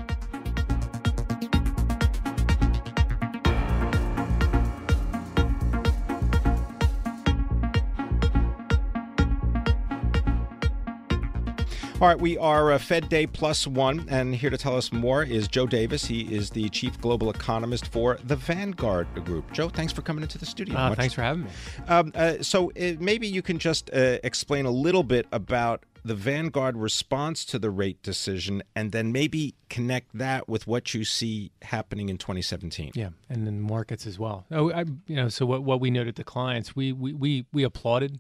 All 12.01 12.10
right, 12.10 12.19
we 12.19 12.38
are 12.38 12.73
uh, 12.73 12.77
Fed 12.77 13.08
Day 13.08 13.25
Plus 13.25 13.65
One, 13.65 14.05
and 14.10 14.36
here 14.36 14.49
to 14.49 14.58
tell 14.58 14.75
us 14.75 14.91
more 14.91 15.23
is 15.23 15.47
Joe 15.47 15.65
Davis. 15.65 16.03
He 16.03 16.23
is 16.23 16.49
the 16.49 16.67
chief 16.67 16.99
global 16.99 17.29
economist 17.29 17.88
for 17.88 18.19
the 18.25 18.36
Vanguard 18.36 19.08
Group. 19.23 19.49
Joe, 19.53 19.69
thanks 19.69 19.93
for 19.93 20.01
coming 20.01 20.21
into 20.21 20.38
the 20.38 20.45
studio. 20.45 20.75
Uh, 20.75 20.93
thanks 20.93 21.13
for 21.13 21.21
having 21.21 21.45
me. 21.45 21.49
Um, 21.88 22.12
uh, 22.13 22.34
so 22.41 22.69
uh, 22.71 22.95
maybe 22.99 23.27
you 23.27 23.41
can 23.41 23.60
just 23.60 23.89
uh, 23.93 24.17
explain 24.25 24.65
a 24.65 24.71
little 24.71 25.03
bit 25.03 25.25
about 25.31 25.86
the 26.03 26.15
Vanguard 26.15 26.75
response 26.75 27.45
to 27.45 27.58
the 27.58 27.69
rate 27.69 28.03
decision, 28.03 28.62
and 28.75 28.91
then 28.91 29.13
maybe 29.13 29.55
connect 29.69 30.17
that 30.17 30.49
with 30.49 30.67
what 30.67 30.93
you 30.93 31.05
see 31.05 31.53
happening 31.62 32.10
in 32.10 32.17
2017. 32.17 32.91
Yeah, 32.93 33.12
and 33.29 33.47
then 33.47 33.62
markets 33.62 34.05
as 34.05 34.19
well. 34.19 34.45
Oh, 34.51 34.69
I, 34.69 34.84
you 35.08 35.15
know, 35.15 35.29
so 35.29 35.45
what 35.45 35.63
what 35.63 35.79
we 35.79 35.91
noted 35.91 36.17
to 36.17 36.25
clients, 36.25 36.75
we 36.75 36.91
we 36.91 37.13
we, 37.13 37.45
we 37.53 37.63
applauded 37.63 38.19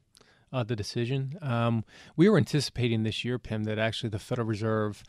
uh, 0.55 0.63
the 0.63 0.75
decision. 0.75 1.37
Um, 1.41 1.83
we 2.15 2.29
were 2.29 2.37
anticipating 2.37 3.03
this 3.03 3.25
year, 3.25 3.37
Pimm, 3.37 3.65
that 3.65 3.77
actually 3.77 4.09
the 4.09 4.19
Federal 4.19 4.47
Reserve, 4.47 5.03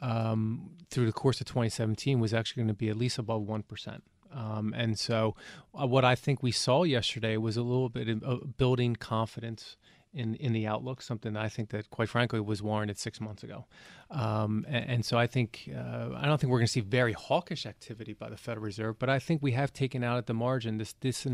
um, 0.00 0.70
through 0.90 1.06
the 1.06 1.12
course 1.12 1.40
of 1.40 1.46
2017, 1.48 2.20
was 2.20 2.32
actually 2.32 2.62
going 2.62 2.68
to 2.68 2.74
be 2.74 2.88
at 2.88 2.96
least 2.96 3.18
above 3.18 3.42
one 3.42 3.64
percent. 3.64 4.04
Um, 4.32 4.72
and 4.74 4.98
so, 4.98 5.34
uh, 5.78 5.86
what 5.86 6.04
I 6.04 6.14
think 6.14 6.42
we 6.42 6.52
saw 6.52 6.84
yesterday 6.84 7.36
was 7.36 7.56
a 7.56 7.62
little 7.62 7.88
bit 7.88 8.08
of 8.08 8.56
building 8.56 8.94
confidence 8.96 9.76
in 10.14 10.34
in 10.36 10.52
the 10.52 10.66
outlook, 10.66 11.02
something 11.02 11.36
I 11.36 11.48
think 11.48 11.70
that, 11.70 11.90
quite 11.90 12.08
frankly, 12.08 12.40
was 12.40 12.62
warranted 12.62 12.98
six 12.98 13.20
months 13.20 13.42
ago. 13.42 13.66
Um, 14.10 14.66
and, 14.68 14.90
and, 14.90 15.04
so 15.04 15.16
I 15.16 15.26
think 15.26 15.70
uh, 15.74 16.10
I 16.14 16.26
don't 16.26 16.38
think 16.38 16.50
we're 16.50 16.58
going 16.58 16.66
to 16.66 16.72
see 16.72 16.80
very 16.80 17.14
hawkish 17.14 17.64
activity 17.64 18.12
by 18.12 18.28
the 18.28 18.36
Federal 18.36 18.64
Reserve, 18.64 18.98
but 18.98 19.08
I 19.08 19.18
think 19.18 19.42
we 19.42 19.52
have 19.52 19.72
taken 19.72 20.04
out 20.04 20.18
at 20.18 20.26
the 20.26 20.34
margin 20.34 20.76
this 20.76 20.94
this 21.00 21.26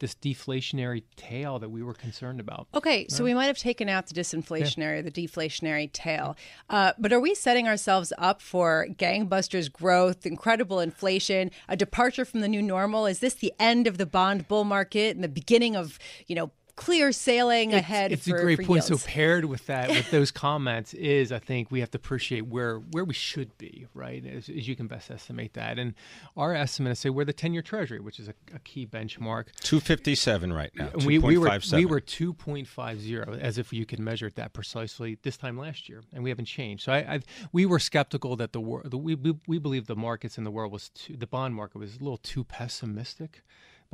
this 0.00 0.14
deflationary 0.14 1.04
tail 1.16 1.58
that 1.58 1.70
we 1.70 1.82
were 1.82 1.94
concerned 1.94 2.40
about. 2.40 2.68
Okay, 2.74 3.06
so 3.08 3.24
we 3.24 3.32
might 3.32 3.46
have 3.46 3.56
taken 3.56 3.88
out 3.88 4.06
the 4.08 4.14
disinflationary, 4.14 4.96
yeah. 4.96 5.02
the 5.02 5.10
deflationary 5.10 5.90
tail, 5.90 6.36
uh, 6.68 6.92
but 6.98 7.10
are 7.12 7.20
we 7.20 7.34
setting 7.34 7.66
ourselves 7.66 8.12
up 8.18 8.42
for 8.42 8.86
gangbusters 8.98 9.72
growth, 9.72 10.26
incredible 10.26 10.78
inflation, 10.78 11.50
a 11.68 11.76
departure 11.76 12.26
from 12.26 12.40
the 12.40 12.48
new 12.48 12.60
normal? 12.60 13.06
Is 13.06 13.20
this 13.20 13.34
the 13.34 13.54
end 13.58 13.86
of 13.86 13.96
the 13.96 14.06
bond 14.06 14.46
bull 14.46 14.64
market 14.64 15.14
and 15.14 15.24
the 15.24 15.28
beginning 15.28 15.74
of 15.74 15.98
you 16.26 16.36
know 16.36 16.50
clear 16.76 17.10
sailing 17.10 17.70
it's, 17.70 17.80
ahead. 17.80 18.12
It's 18.12 18.28
for, 18.28 18.36
a 18.36 18.40
great 18.42 18.58
point. 18.58 18.88
Yields. 18.88 19.02
So 19.02 19.08
paired 19.08 19.46
with 19.46 19.66
that, 19.66 19.88
with 19.88 20.10
those 20.10 20.30
comments, 20.46 20.94
is 20.94 21.32
I 21.32 21.38
think 21.38 21.70
we 21.70 21.80
have 21.80 21.90
to 21.92 21.96
appreciate 21.96 22.46
where 22.46 22.78
where 22.78 23.04
we 23.04 23.14
should 23.14 23.56
be, 23.58 23.86
right? 23.94 24.24
As, 24.24 24.48
as 24.48 24.68
you 24.68 24.76
can 24.76 24.86
best 24.86 25.10
estimate 25.10 25.54
that, 25.54 25.78
and 25.78 25.94
our 26.36 26.54
estimate 26.54 26.92
is 26.92 26.98
say 27.00 27.10
we're 27.10 27.24
the 27.24 27.32
ten-year 27.32 27.62
Treasury, 27.62 28.00
which 28.00 28.20
is 28.20 28.28
a, 28.28 28.34
a 28.54 28.58
key 28.60 28.86
benchmark. 28.86 29.46
Two 29.60 29.80
fifty-seven 29.80 30.52
right 30.52 30.70
now. 30.74 30.90
We, 31.04 31.18
we 31.18 31.38
were 31.38 31.58
we 31.72 31.86
were 31.86 32.00
two 32.00 32.32
point 32.32 32.68
five 32.68 33.00
zero, 33.00 33.34
as 33.34 33.58
if 33.58 33.72
you 33.72 33.86
could 33.86 34.00
measure 34.00 34.26
it 34.26 34.36
that 34.36 34.52
precisely 34.52 35.18
this 35.22 35.36
time 35.36 35.58
last 35.58 35.88
year, 35.88 36.02
and 36.12 36.22
we 36.22 36.30
haven't 36.30 36.46
changed. 36.46 36.84
So 36.84 36.92
I, 36.92 36.98
I 36.98 37.20
we 37.52 37.66
were 37.66 37.78
skeptical 37.78 38.36
that 38.36 38.52
the, 38.52 38.60
the 38.84 38.98
we, 38.98 39.14
we 39.14 39.34
we 39.48 39.58
believe 39.58 39.86
the 39.86 39.96
markets 39.96 40.38
in 40.38 40.44
the 40.44 40.50
world 40.50 40.72
was 40.72 40.90
too, 40.90 41.16
the 41.16 41.26
bond 41.26 41.54
market 41.54 41.78
was 41.78 41.96
a 41.96 41.98
little 41.98 42.18
too 42.18 42.44
pessimistic 42.44 43.42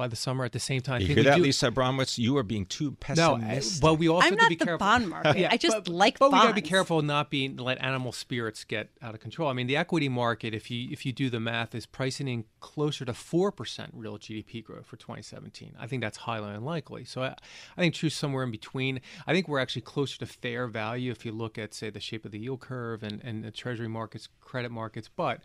by 0.02 0.08
the 0.08 0.16
summer. 0.16 0.44
At 0.44 0.50
the 0.50 0.58
same 0.58 0.80
time, 0.80 1.00
you 1.00 1.06
hear 1.06 1.22
that, 1.22 1.36
do, 1.36 1.42
Lisa 1.44 1.70
Abramowicz? 1.70 2.18
You 2.18 2.36
are 2.36 2.42
being 2.42 2.66
too 2.66 2.92
pessimistic. 2.92 3.80
No, 3.80 3.88
but 3.88 4.00
we 4.00 4.08
also 4.08 4.26
I'm 4.26 4.32
have 4.32 4.38
not 4.38 4.44
to 4.44 4.48
be 4.48 4.56
the 4.56 4.64
careful. 4.64 4.78
bond 4.84 5.08
market. 5.08 5.36
yeah, 5.38 5.48
I 5.52 5.56
just 5.56 5.76
but, 5.76 5.88
like. 5.88 6.18
But 6.18 6.32
bonds. 6.32 6.42
we 6.42 6.48
got 6.48 6.56
to 6.56 6.60
be 6.60 6.68
careful 6.68 7.02
not 7.02 7.30
being 7.30 7.56
let 7.56 7.80
animal 7.80 8.10
spirits 8.10 8.64
get 8.64 8.90
out 9.00 9.14
of 9.14 9.20
control. 9.20 9.48
I 9.48 9.52
mean, 9.52 9.68
the 9.68 9.76
equity 9.76 10.08
market, 10.08 10.54
if 10.54 10.72
you 10.72 10.88
if 10.90 11.06
you 11.06 11.12
do 11.12 11.30
the 11.30 11.38
math, 11.38 11.72
is 11.76 11.86
pricing 11.86 12.26
in 12.26 12.44
closer 12.58 13.04
to 13.04 13.14
four 13.14 13.52
percent 13.52 13.92
real 13.94 14.18
GDP 14.18 14.64
growth 14.64 14.86
for 14.86 14.96
2017. 14.96 15.76
I 15.78 15.86
think 15.86 16.02
that's 16.02 16.18
highly 16.18 16.52
unlikely. 16.52 17.04
So 17.04 17.22
I, 17.22 17.36
I 17.76 17.80
think 17.80 17.94
true 17.94 18.10
somewhere 18.10 18.42
in 18.42 18.50
between. 18.50 19.00
I 19.28 19.32
think 19.32 19.46
we're 19.46 19.60
actually 19.60 19.82
closer 19.82 20.18
to 20.18 20.26
fair 20.26 20.66
value 20.66 21.12
if 21.12 21.24
you 21.24 21.30
look 21.30 21.58
at 21.58 21.74
say 21.74 21.90
the 21.90 22.00
shape 22.00 22.24
of 22.24 22.32
the 22.32 22.40
yield 22.40 22.58
curve 22.58 23.04
and 23.04 23.22
and 23.22 23.44
the 23.44 23.52
Treasury 23.52 23.88
markets, 23.88 24.28
credit 24.40 24.72
markets, 24.72 25.08
but 25.14 25.42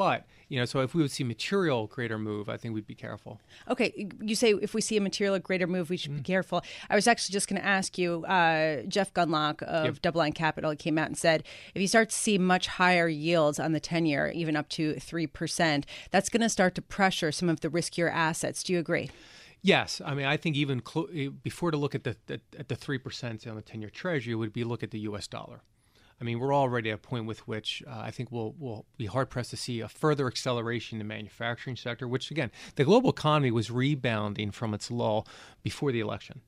but 0.00 0.24
you 0.48 0.58
know, 0.58 0.64
so 0.64 0.80
if 0.80 0.94
we 0.94 1.02
would 1.02 1.10
see 1.10 1.24
material 1.24 1.86
greater 1.86 2.18
move, 2.18 2.48
I 2.48 2.56
think 2.56 2.74
we'd 2.74 2.86
be 2.86 2.94
careful. 2.94 3.38
Okay, 3.68 4.08
you 4.22 4.34
say 4.34 4.52
if 4.52 4.72
we 4.72 4.80
see 4.80 4.96
a 4.96 5.00
material 5.00 5.38
greater 5.38 5.66
move, 5.66 5.90
we 5.90 5.98
should 5.98 6.12
mm. 6.12 6.16
be 6.16 6.22
careful. 6.22 6.62
I 6.88 6.94
was 6.94 7.06
actually 7.06 7.34
just 7.34 7.48
going 7.48 7.60
to 7.60 7.68
ask 7.68 7.98
you, 7.98 8.24
uh, 8.24 8.80
Jeff 8.88 9.12
Gundlach 9.12 9.62
of 9.62 9.84
yep. 9.84 10.00
Double 10.00 10.20
Line 10.20 10.32
Capital 10.32 10.74
came 10.74 10.96
out 10.96 11.08
and 11.08 11.18
said 11.18 11.44
if 11.74 11.82
you 11.82 11.86
start 11.86 12.08
to 12.08 12.16
see 12.16 12.38
much 12.38 12.66
higher 12.66 13.08
yields 13.08 13.60
on 13.60 13.72
the 13.72 13.78
ten 13.78 14.06
year, 14.06 14.32
even 14.34 14.56
up 14.56 14.70
to 14.70 14.94
three 14.94 15.26
percent, 15.26 15.84
that's 16.10 16.30
going 16.30 16.40
to 16.40 16.48
start 16.48 16.74
to 16.76 16.82
pressure 16.82 17.30
some 17.30 17.50
of 17.50 17.60
the 17.60 17.68
riskier 17.68 18.10
assets. 18.10 18.62
Do 18.62 18.72
you 18.72 18.78
agree? 18.78 19.10
Yes, 19.60 20.00
I 20.02 20.14
mean 20.14 20.24
I 20.24 20.38
think 20.38 20.56
even 20.56 20.80
clo- 20.80 21.10
eh, 21.14 21.28
before 21.42 21.72
to 21.72 21.76
look 21.76 21.94
at 21.94 22.04
the, 22.04 22.16
the 22.26 22.40
at 22.58 22.68
the 22.68 22.74
three 22.74 22.96
percent 22.96 23.46
on 23.46 23.54
the 23.54 23.60
ten 23.60 23.82
year 23.82 23.90
Treasury 23.90 24.34
would 24.34 24.54
be 24.54 24.64
look 24.64 24.82
at 24.82 24.92
the 24.92 25.00
U.S. 25.00 25.26
dollar. 25.26 25.60
I 26.20 26.24
mean, 26.24 26.38
we're 26.38 26.54
already 26.54 26.90
at 26.90 26.94
a 26.94 26.98
point 26.98 27.26
with 27.26 27.46
which 27.48 27.82
uh, 27.86 27.98
I 27.98 28.10
think 28.10 28.30
we'll, 28.30 28.54
we'll 28.58 28.84
be 28.98 29.06
hard 29.06 29.30
pressed 29.30 29.50
to 29.50 29.56
see 29.56 29.80
a 29.80 29.88
further 29.88 30.26
acceleration 30.26 30.96
in 30.96 31.06
the 31.06 31.08
manufacturing 31.08 31.76
sector, 31.76 32.06
which, 32.06 32.30
again, 32.30 32.50
the 32.76 32.84
global 32.84 33.10
economy 33.10 33.50
was 33.50 33.70
rebounding 33.70 34.50
from 34.50 34.74
its 34.74 34.90
lull 34.90 35.26
before 35.62 35.92
the 35.92 36.00
election. 36.00 36.42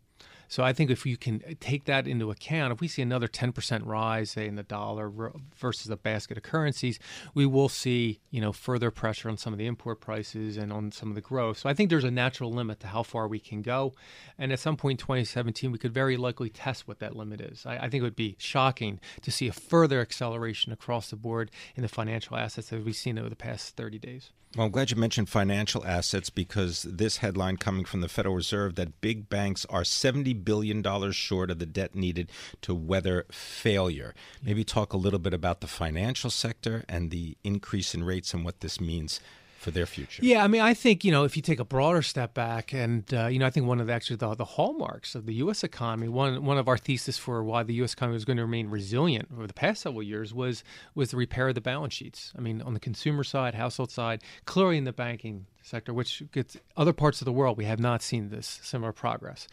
So 0.52 0.62
I 0.62 0.74
think 0.74 0.90
if 0.90 1.06
you 1.06 1.16
can 1.16 1.42
uh, 1.48 1.54
take 1.60 1.86
that 1.86 2.06
into 2.06 2.30
account, 2.30 2.74
if 2.74 2.82
we 2.82 2.86
see 2.86 3.00
another 3.00 3.26
10% 3.26 3.86
rise, 3.86 4.32
say 4.32 4.46
in 4.46 4.56
the 4.56 4.62
dollar 4.62 5.10
versus 5.56 5.86
the 5.86 5.96
basket 5.96 6.36
of 6.36 6.42
currencies, 6.42 6.98
we 7.32 7.46
will 7.46 7.70
see 7.70 8.20
you 8.30 8.42
know 8.42 8.52
further 8.52 8.90
pressure 8.90 9.30
on 9.30 9.38
some 9.38 9.54
of 9.54 9.58
the 9.58 9.64
import 9.64 10.02
prices 10.02 10.58
and 10.58 10.70
on 10.70 10.92
some 10.92 11.08
of 11.08 11.14
the 11.14 11.22
growth. 11.22 11.56
So 11.56 11.70
I 11.70 11.72
think 11.72 11.88
there's 11.88 12.04
a 12.04 12.10
natural 12.10 12.52
limit 12.52 12.80
to 12.80 12.88
how 12.88 13.02
far 13.02 13.26
we 13.28 13.38
can 13.38 13.62
go, 13.62 13.94
and 14.36 14.52
at 14.52 14.60
some 14.60 14.76
point 14.76 15.00
in 15.00 15.06
2017, 15.06 15.72
we 15.72 15.78
could 15.78 15.94
very 15.94 16.18
likely 16.18 16.50
test 16.50 16.86
what 16.86 16.98
that 16.98 17.16
limit 17.16 17.40
is. 17.40 17.64
I, 17.64 17.76
I 17.76 17.88
think 17.88 18.02
it 18.02 18.02
would 18.02 18.14
be 18.14 18.36
shocking 18.38 19.00
to 19.22 19.30
see 19.30 19.48
a 19.48 19.54
further 19.54 20.02
acceleration 20.02 20.70
across 20.70 21.08
the 21.08 21.16
board 21.16 21.50
in 21.76 21.82
the 21.82 21.88
financial 21.88 22.36
assets 22.36 22.68
that 22.68 22.84
we've 22.84 22.94
seen 22.94 23.18
over 23.18 23.30
the 23.30 23.36
past 23.36 23.74
30 23.76 23.98
days. 23.98 24.32
Well, 24.54 24.66
I'm 24.66 24.72
glad 24.72 24.90
you 24.90 24.98
mentioned 24.98 25.30
financial 25.30 25.82
assets 25.86 26.28
because 26.28 26.82
this 26.82 27.18
headline 27.18 27.56
coming 27.56 27.86
from 27.86 28.02
the 28.02 28.08
Federal 28.08 28.34
Reserve 28.34 28.74
that 28.74 29.00
big 29.00 29.30
banks 29.30 29.64
are 29.70 29.80
$70 29.80 30.41
billion 30.44 30.82
dollars 30.82 31.16
short 31.16 31.50
of 31.50 31.58
the 31.58 31.66
debt 31.66 31.94
needed 31.94 32.30
to 32.62 32.74
weather 32.74 33.26
failure. 33.30 34.14
Maybe 34.42 34.64
talk 34.64 34.92
a 34.92 34.96
little 34.96 35.18
bit 35.18 35.34
about 35.34 35.60
the 35.60 35.66
financial 35.66 36.30
sector 36.30 36.84
and 36.88 37.10
the 37.10 37.36
increase 37.44 37.94
in 37.94 38.04
rates 38.04 38.34
and 38.34 38.44
what 38.44 38.60
this 38.60 38.80
means 38.80 39.20
for 39.62 39.70
their 39.70 39.86
future. 39.86 40.24
Yeah, 40.24 40.42
I 40.42 40.48
mean, 40.48 40.60
I 40.60 40.74
think 40.74 41.04
you 41.04 41.12
know 41.12 41.24
if 41.24 41.36
you 41.36 41.42
take 41.42 41.60
a 41.60 41.64
broader 41.64 42.02
step 42.02 42.34
back, 42.34 42.74
and 42.74 43.12
uh, 43.14 43.28
you 43.28 43.38
know, 43.38 43.46
I 43.46 43.50
think 43.50 43.66
one 43.66 43.80
of 43.80 43.86
the, 43.86 43.92
actually 43.92 44.16
the, 44.16 44.34
the 44.34 44.44
hallmarks 44.44 45.14
of 45.14 45.24
the 45.24 45.34
U.S. 45.34 45.62
economy, 45.62 46.08
one 46.08 46.44
one 46.44 46.58
of 46.58 46.68
our 46.68 46.76
thesis 46.76 47.16
for 47.16 47.42
why 47.44 47.62
the 47.62 47.74
U.S. 47.74 47.94
economy 47.94 48.14
was 48.14 48.24
going 48.24 48.36
to 48.36 48.42
remain 48.42 48.68
resilient 48.68 49.28
over 49.32 49.46
the 49.46 49.54
past 49.54 49.82
several 49.82 50.02
years 50.02 50.34
was 50.34 50.64
was 50.94 51.12
the 51.12 51.16
repair 51.16 51.48
of 51.48 51.54
the 51.54 51.60
balance 51.60 51.94
sheets. 51.94 52.32
I 52.36 52.40
mean, 52.40 52.60
on 52.60 52.74
the 52.74 52.80
consumer 52.80 53.24
side, 53.24 53.54
household 53.54 53.90
side, 53.90 54.22
clearly 54.44 54.76
in 54.76 54.84
the 54.84 54.92
banking 54.92 55.46
sector, 55.62 55.94
which 55.94 56.22
gets 56.32 56.56
other 56.76 56.92
parts 56.92 57.20
of 57.20 57.24
the 57.24 57.32
world, 57.32 57.56
we 57.56 57.64
have 57.64 57.80
not 57.80 58.02
seen 58.02 58.30
this 58.30 58.60
similar 58.62 58.92
progress. 58.92 59.48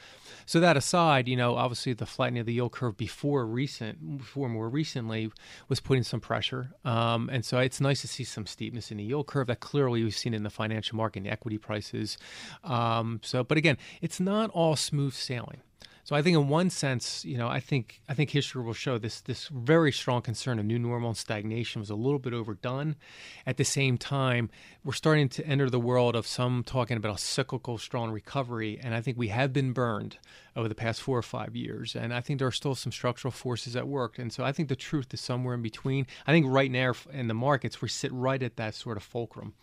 So 0.45 0.59
that 0.59 0.77
aside, 0.77 1.27
you 1.27 1.35
know, 1.35 1.55
obviously 1.55 1.93
the 1.93 2.05
flattening 2.05 2.41
of 2.41 2.45
the 2.45 2.53
yield 2.53 2.71
curve 2.71 2.97
before 2.97 3.45
recent, 3.45 4.17
before 4.17 4.49
more 4.49 4.69
recently, 4.69 5.31
was 5.67 5.79
putting 5.79 6.03
some 6.03 6.19
pressure, 6.19 6.71
um, 6.85 7.29
and 7.31 7.45
so 7.45 7.59
it's 7.59 7.79
nice 7.79 8.01
to 8.01 8.07
see 8.07 8.23
some 8.23 8.45
steepness 8.45 8.91
in 8.91 8.97
the 8.97 9.03
yield 9.03 9.27
curve 9.27 9.47
that 9.47 9.59
clearly 9.59 10.03
we've 10.03 10.15
seen 10.15 10.33
in 10.33 10.43
the 10.43 10.49
financial 10.49 10.97
market, 10.97 11.19
and 11.19 11.25
the 11.25 11.31
equity 11.31 11.57
prices. 11.57 12.17
Um, 12.63 13.19
so, 13.23 13.43
but 13.43 13.57
again, 13.57 13.77
it's 14.01 14.19
not 14.19 14.49
all 14.51 14.75
smooth 14.75 15.13
sailing. 15.13 15.61
So 16.09 16.15
I 16.15 16.23
think 16.23 16.35
in 16.35 16.47
one 16.47 16.71
sense, 16.71 17.23
you 17.23 17.37
know, 17.37 17.47
I 17.47 17.59
think 17.59 18.01
I 18.09 18.15
think 18.15 18.31
history 18.31 18.63
will 18.63 18.73
show 18.73 18.97
this 18.97 19.21
this 19.21 19.47
very 19.49 19.91
strong 19.91 20.23
concern 20.23 20.57
of 20.57 20.65
new 20.65 20.79
normal 20.79 21.09
and 21.09 21.17
stagnation 21.17 21.81
was 21.81 21.91
a 21.91 21.95
little 21.95 22.17
bit 22.17 22.33
overdone. 22.33 22.95
At 23.45 23.57
the 23.57 23.63
same 23.63 23.95
time, 23.95 24.49
we're 24.83 24.93
starting 24.93 25.29
to 25.29 25.45
enter 25.45 25.69
the 25.69 25.79
world 25.79 26.15
of 26.15 26.25
some 26.25 26.63
talking 26.63 26.97
about 26.97 27.13
a 27.13 27.19
cyclical 27.19 27.77
strong 27.77 28.09
recovery, 28.09 28.79
and 28.81 28.95
I 28.95 29.01
think 29.01 29.19
we 29.19 29.27
have 29.27 29.53
been 29.53 29.71
burned 29.71 30.17
over 30.55 30.67
the 30.67 30.73
past 30.73 30.99
four 30.99 31.15
or 31.15 31.21
five 31.21 31.55
years. 31.55 31.95
And 31.95 32.11
I 32.11 32.21
think 32.21 32.39
there 32.39 32.47
are 32.47 32.51
still 32.51 32.73
some 32.73 32.91
structural 32.91 33.31
forces 33.31 33.75
at 33.75 33.87
work. 33.87 34.17
And 34.17 34.33
so 34.33 34.43
I 34.43 34.51
think 34.51 34.67
the 34.67 34.75
truth 34.75 35.13
is 35.13 35.21
somewhere 35.21 35.53
in 35.53 35.61
between. 35.61 36.07
I 36.25 36.31
think 36.31 36.47
right 36.49 36.71
now 36.71 36.93
in 37.11 37.27
the 37.27 37.35
markets 37.35 37.83
we 37.83 37.87
sit 37.87 38.11
right 38.11 38.41
at 38.41 38.57
that 38.57 38.73
sort 38.73 38.97
of 38.97 39.03
fulcrum 39.03 39.53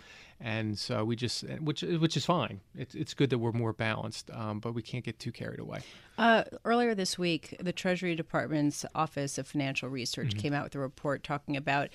and 0.41 0.79
so 0.79 1.05
we 1.05 1.17
just 1.17 1.45
which 1.61 1.83
which 1.83 2.17
is 2.17 2.25
fine. 2.27 2.61
It's 2.77 2.95
it's 2.95 3.15
good 3.15 3.31
that 3.31 3.39
we're 3.39 3.53
more 3.53 3.73
balanced, 3.73 4.31
um, 4.31 4.61
but 4.61 4.73
we 4.73 4.83
can't 4.83 5.05
get 5.05 5.19
too 5.19 5.33
carried 5.33 5.61
away. 5.61 5.81
Uh, 6.19 6.45
earlier 6.65 6.95
this 6.95 7.19
week, 7.19 7.57
the 7.61 7.73
Treasury 7.73 8.15
Department's 8.15 8.85
Office 8.95 9.39
of 9.39 9.47
Financial 9.47 9.89
Research 9.89 10.29
mm-hmm. 10.29 10.39
came 10.39 10.53
out 10.53 10.65
with 10.65 10.75
a 10.75 10.79
report 10.79 11.23
talking 11.23 11.57
about 11.57 11.89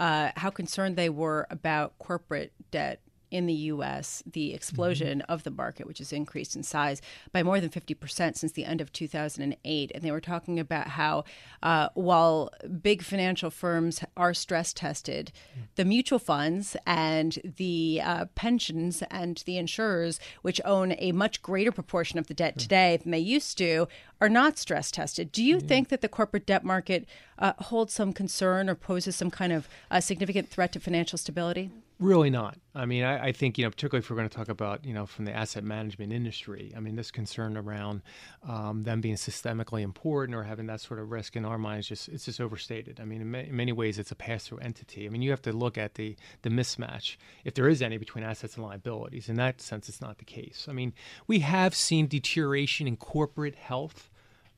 uh, 0.00 0.30
how 0.36 0.50
concerned 0.50 0.96
they 0.96 1.08
were 1.08 1.46
about 1.50 1.98
corporate 1.98 2.52
debt 2.70 3.00
in 3.30 3.46
the 3.46 3.54
US, 3.54 4.22
the 4.30 4.54
explosion 4.54 5.18
mm-hmm. 5.18 5.32
of 5.32 5.42
the 5.42 5.50
market, 5.50 5.86
which 5.86 5.98
has 5.98 6.12
increased 6.12 6.56
in 6.56 6.62
size 6.62 7.02
by 7.32 7.42
more 7.42 7.60
than 7.60 7.70
50% 7.70 8.36
since 8.36 8.52
the 8.52 8.64
end 8.64 8.80
of 8.80 8.92
2008. 8.92 9.92
And 9.94 10.02
they 10.02 10.10
were 10.10 10.20
talking 10.20 10.58
about 10.58 10.88
how 10.88 11.24
uh, 11.62 11.88
while 11.94 12.50
big 12.82 13.02
financial 13.02 13.50
firms 13.50 14.02
are 14.16 14.34
stress 14.34 14.72
tested, 14.72 15.32
mm-hmm. 15.50 15.62
the 15.76 15.84
mutual 15.84 16.18
funds 16.18 16.76
and 16.86 17.38
the 17.56 18.00
uh, 18.02 18.24
pensions 18.34 19.02
and 19.10 19.42
the 19.46 19.58
insurers, 19.58 20.20
which 20.42 20.60
own 20.64 20.94
a 20.98 21.12
much 21.12 21.42
greater 21.42 21.72
proportion 21.72 22.18
of 22.18 22.26
the 22.26 22.34
debt 22.34 22.58
today 22.58 22.96
than 22.96 23.10
they 23.10 23.18
used 23.18 23.58
to, 23.58 23.88
are 24.20 24.28
not 24.28 24.58
stress 24.58 24.90
tested. 24.90 25.30
Do 25.32 25.44
you 25.44 25.58
mm-hmm. 25.58 25.66
think 25.66 25.88
that 25.88 26.00
the 26.00 26.08
corporate 26.08 26.46
debt 26.46 26.64
market 26.64 27.06
uh, 27.38 27.52
holds 27.58 27.92
some 27.92 28.12
concern 28.12 28.68
or 28.68 28.74
poses 28.74 29.16
some 29.16 29.30
kind 29.30 29.52
of 29.52 29.68
uh, 29.90 30.00
significant 30.00 30.48
threat 30.48 30.72
to 30.72 30.80
financial 30.80 31.18
stability? 31.18 31.70
Really 32.00 32.30
not. 32.30 32.56
I 32.76 32.86
mean, 32.86 33.02
I, 33.02 33.26
I, 33.26 33.32
think 33.32 33.58
you 33.58 33.64
know, 33.64 33.70
particularly 33.70 34.04
if 34.04 34.10
we're 34.10 34.14
going 34.14 34.28
to 34.28 34.36
talk 34.36 34.48
about 34.48 34.84
you 34.84 34.94
know 34.94 35.04
from 35.04 35.24
the 35.24 35.32
asset 35.32 35.64
management 35.64 36.12
industry. 36.12 36.72
I 36.76 36.78
mean, 36.78 36.94
this 36.94 37.10
concern 37.10 37.56
around 37.56 38.02
um, 38.48 38.82
them 38.82 39.00
being 39.00 39.16
systemically 39.16 39.82
important 39.82 40.36
or 40.36 40.44
having 40.44 40.66
that 40.66 40.80
sort 40.80 41.00
of 41.00 41.10
risk 41.10 41.34
in 41.34 41.44
our 41.44 41.58
minds 41.58 41.88
just 41.88 42.08
it's 42.08 42.24
just 42.24 42.40
overstated. 42.40 43.00
I 43.00 43.04
mean, 43.04 43.20
in, 43.20 43.30
ma- 43.32 43.38
in 43.38 43.56
many 43.56 43.72
ways, 43.72 43.98
it's 43.98 44.12
a 44.12 44.14
pass-through 44.14 44.58
entity. 44.58 45.06
I 45.06 45.08
mean, 45.08 45.22
you 45.22 45.30
have 45.30 45.42
to 45.42 45.52
look 45.52 45.76
at 45.76 45.94
the 45.94 46.14
the 46.42 46.50
mismatch 46.50 47.16
if 47.44 47.54
there 47.54 47.68
is 47.68 47.82
any 47.82 47.98
between 47.98 48.22
assets 48.22 48.54
and 48.54 48.64
liabilities. 48.64 49.28
In 49.28 49.34
that 49.34 49.60
sense, 49.60 49.88
it's 49.88 50.00
not 50.00 50.18
the 50.18 50.24
case. 50.24 50.66
I 50.68 50.72
mean, 50.72 50.92
we 51.26 51.40
have 51.40 51.74
seen 51.74 52.06
deterioration 52.06 52.86
in 52.86 52.96
corporate 52.96 53.56
health 53.56 54.08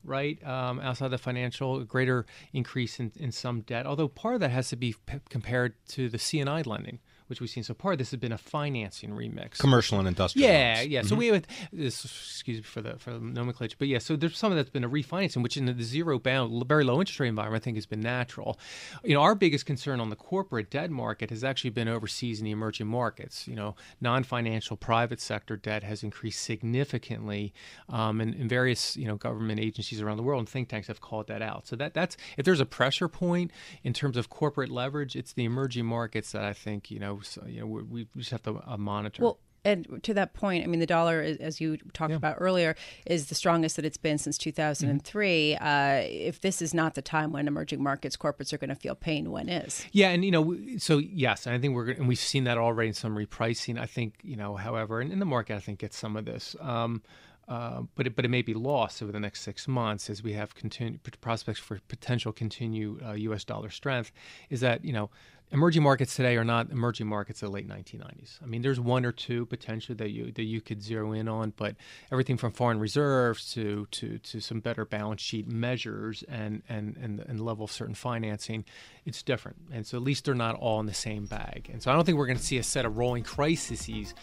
right? 0.03 0.43
Um, 0.43 0.79
outside 0.79 1.09
the 1.09 1.19
financial, 1.19 1.79
a 1.79 1.85
greater 1.85 2.25
increase 2.53 2.99
in, 2.99 3.11
in 3.19 3.31
some 3.31 3.61
debt. 3.61 3.85
Although 3.85 4.07
part 4.07 4.33
of 4.33 4.39
that 4.41 4.49
has 4.49 4.69
to 4.69 4.75
be 4.75 4.95
p- 5.05 5.19
compared 5.29 5.75
to 5.89 6.09
the 6.09 6.17
C&I 6.17 6.63
lending, 6.63 6.97
which 7.31 7.39
we've 7.39 7.49
seen 7.49 7.63
so 7.63 7.73
far. 7.73 7.95
This 7.95 8.11
has 8.11 8.19
been 8.19 8.33
a 8.33 8.37
financing 8.37 9.11
remix, 9.11 9.57
commercial 9.57 9.97
and 9.99 10.07
industrial. 10.07 10.49
Yeah, 10.49 10.75
loans. 10.77 10.87
yeah. 10.89 10.99
Mm-hmm. 10.99 11.07
So 11.07 11.15
we 11.15 11.27
have 11.27 11.43
this. 11.71 12.03
Excuse 12.03 12.57
me 12.57 12.63
for 12.63 12.81
the 12.81 12.99
for 12.99 13.13
the 13.13 13.19
nomenclature, 13.19 13.77
but 13.79 13.87
yeah. 13.87 13.99
So 13.99 14.17
there's 14.17 14.37
some 14.37 14.51
of 14.51 14.57
that's 14.57 14.69
been 14.69 14.83
a 14.83 14.89
refinancing, 14.89 15.41
which 15.41 15.55
in 15.55 15.65
the 15.65 15.81
zero 15.81 16.19
bound, 16.19 16.67
very 16.67 16.83
low 16.83 16.99
interest 16.99 17.21
rate 17.21 17.29
environment, 17.29 17.63
I 17.63 17.65
think 17.65 17.77
has 17.77 17.85
been 17.85 18.01
natural. 18.01 18.59
You 19.03 19.15
know, 19.15 19.21
our 19.21 19.33
biggest 19.33 19.65
concern 19.65 20.01
on 20.01 20.09
the 20.09 20.15
corporate 20.17 20.69
debt 20.69 20.91
market 20.91 21.29
has 21.29 21.43
actually 21.43 21.69
been 21.69 21.87
overseas 21.87 22.39
in 22.39 22.45
the 22.45 22.51
emerging 22.51 22.87
markets. 22.87 23.47
You 23.47 23.55
know, 23.55 23.75
non-financial 24.01 24.75
private 24.75 25.21
sector 25.21 25.55
debt 25.55 25.83
has 25.83 26.03
increased 26.03 26.41
significantly, 26.41 27.53
um, 27.87 28.19
and, 28.19 28.35
and 28.35 28.49
various 28.49 28.97
you 28.97 29.07
know 29.07 29.15
government 29.15 29.61
agencies 29.61 30.01
around 30.01 30.17
the 30.17 30.23
world 30.23 30.39
and 30.39 30.49
think 30.49 30.67
tanks 30.67 30.87
have 30.87 30.99
called 30.99 31.27
that 31.27 31.41
out. 31.41 31.65
So 31.65 31.77
that 31.77 31.93
that's 31.93 32.17
if 32.37 32.43
there's 32.43 32.59
a 32.59 32.65
pressure 32.65 33.07
point 33.07 33.51
in 33.83 33.93
terms 33.93 34.17
of 34.17 34.29
corporate 34.29 34.69
leverage, 34.69 35.15
it's 35.15 35.31
the 35.31 35.45
emerging 35.45 35.85
markets 35.85 36.33
that 36.33 36.43
I 36.43 36.53
think 36.53 36.91
you 36.91 36.99
know 36.99 37.20
so, 37.21 37.43
you 37.47 37.61
know 37.61 37.67
we, 37.67 37.83
we 37.83 38.07
just 38.17 38.31
have 38.31 38.43
to 38.43 38.61
uh, 38.65 38.77
monitor. 38.77 39.23
Well, 39.23 39.39
and 39.63 40.01
to 40.03 40.13
that 40.15 40.33
point, 40.33 40.63
I 40.63 40.67
mean, 40.67 40.79
the 40.79 40.87
dollar, 40.87 41.21
as 41.21 41.61
you 41.61 41.77
talked 41.93 42.11
yeah. 42.11 42.17
about 42.17 42.37
earlier, 42.39 42.75
is 43.05 43.27
the 43.27 43.35
strongest 43.35 43.75
that 43.75 43.85
it's 43.85 43.97
been 43.97 44.17
since 44.17 44.37
2003. 44.37 45.55
Mm-hmm. 45.59 45.63
Uh, 45.63 46.01
if 46.07 46.41
this 46.41 46.61
is 46.61 46.73
not 46.73 46.95
the 46.95 47.01
time 47.01 47.31
when 47.31 47.47
emerging 47.47 47.81
markets 47.81 48.17
corporates 48.17 48.51
are 48.53 48.57
going 48.57 48.69
to 48.69 48.75
feel 48.75 48.95
pain, 48.95 49.29
when 49.29 49.49
is? 49.49 49.85
Yeah, 49.91 50.09
and 50.09 50.25
you 50.25 50.31
know, 50.31 50.57
so 50.77 50.97
yes, 50.97 51.45
I 51.45 51.59
think 51.59 51.75
we're 51.75 51.91
and 51.91 52.07
we've 52.07 52.19
seen 52.19 52.45
that 52.45 52.57
already 52.57 52.89
in 52.89 52.93
some 52.93 53.15
repricing. 53.15 53.79
I 53.79 53.85
think 53.85 54.15
you 54.23 54.35
know, 54.35 54.55
however, 54.55 54.99
and 54.99 55.11
in 55.11 55.19
the 55.19 55.25
market, 55.25 55.55
I 55.55 55.59
think 55.59 55.79
gets 55.79 55.97
some 55.97 56.15
of 56.15 56.25
this. 56.25 56.55
Um, 56.59 57.03
uh, 57.47 57.81
but 57.95 58.07
it, 58.07 58.15
but 58.15 58.23
it 58.23 58.29
may 58.29 58.41
be 58.41 58.53
lost 58.53 59.03
over 59.03 59.11
the 59.11 59.19
next 59.19 59.41
six 59.41 59.67
months 59.67 60.09
as 60.09 60.23
we 60.23 60.33
have 60.33 60.55
continue, 60.55 60.97
prospects 61.19 61.59
for 61.59 61.79
potential 61.87 62.31
continued 62.31 63.03
uh, 63.03 63.11
U.S. 63.11 63.43
dollar 63.43 63.69
strength. 63.69 64.11
Is 64.49 64.61
that 64.61 64.85
you 64.85 64.93
know 64.93 65.09
emerging 65.51 65.83
markets 65.83 66.15
today 66.15 66.37
are 66.37 66.43
not 66.43 66.69
emerging 66.71 67.07
markets 67.07 67.41
of 67.43 67.49
the 67.49 67.53
late 67.53 67.67
1990s. 67.67 68.41
I 68.41 68.45
mean, 68.45 68.61
there's 68.61 68.79
one 68.79 69.05
or 69.05 69.11
two 69.11 69.45
potentially 69.45 69.95
that 69.97 70.11
you 70.11 70.31
that 70.31 70.43
you 70.43 70.61
could 70.61 70.81
zero 70.81 71.11
in 71.11 71.27
on, 71.27 71.53
but 71.55 71.75
everything 72.11 72.37
from 72.37 72.51
foreign 72.51 72.79
reserves 72.79 73.53
to 73.53 73.87
to 73.91 74.17
to 74.19 74.39
some 74.39 74.59
better 74.59 74.85
balance 74.85 75.21
sheet 75.21 75.47
measures 75.47 76.23
and 76.27 76.63
and 76.69 76.97
and, 76.97 77.19
and 77.19 77.41
level 77.41 77.65
of 77.65 77.71
certain 77.71 77.95
financing, 77.95 78.65
it's 79.05 79.21
different. 79.21 79.57
And 79.71 79.85
so 79.85 79.97
at 79.97 80.03
least 80.03 80.25
they're 80.25 80.35
not 80.35 80.55
all 80.55 80.79
in 80.79 80.85
the 80.85 80.93
same 80.93 81.25
bag. 81.25 81.69
And 81.71 81.81
so 81.81 81.91
I 81.91 81.95
don't 81.95 82.05
think 82.05 82.17
we're 82.17 82.27
going 82.27 82.37
to 82.37 82.43
see 82.43 82.57
a 82.57 82.63
set 82.63 82.85
of 82.85 82.97
rolling 82.97 83.23
crises, 83.23 84.13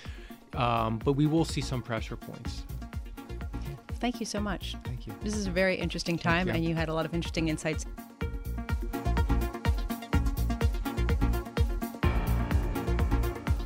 um, 0.54 0.98
but 0.98 1.12
we 1.12 1.26
will 1.26 1.44
see 1.44 1.60
some 1.60 1.82
pressure 1.82 2.16
points. 2.16 2.64
Thank 4.00 4.20
you 4.20 4.26
so 4.26 4.40
much. 4.40 4.76
Thank 4.84 5.06
you. 5.06 5.14
This 5.22 5.34
is 5.34 5.46
a 5.46 5.50
very 5.50 5.74
interesting 5.74 6.18
time, 6.18 6.46
you. 6.46 6.54
and 6.54 6.64
you 6.64 6.74
had 6.74 6.88
a 6.88 6.94
lot 6.94 7.04
of 7.04 7.14
interesting 7.14 7.48
insights. 7.48 7.84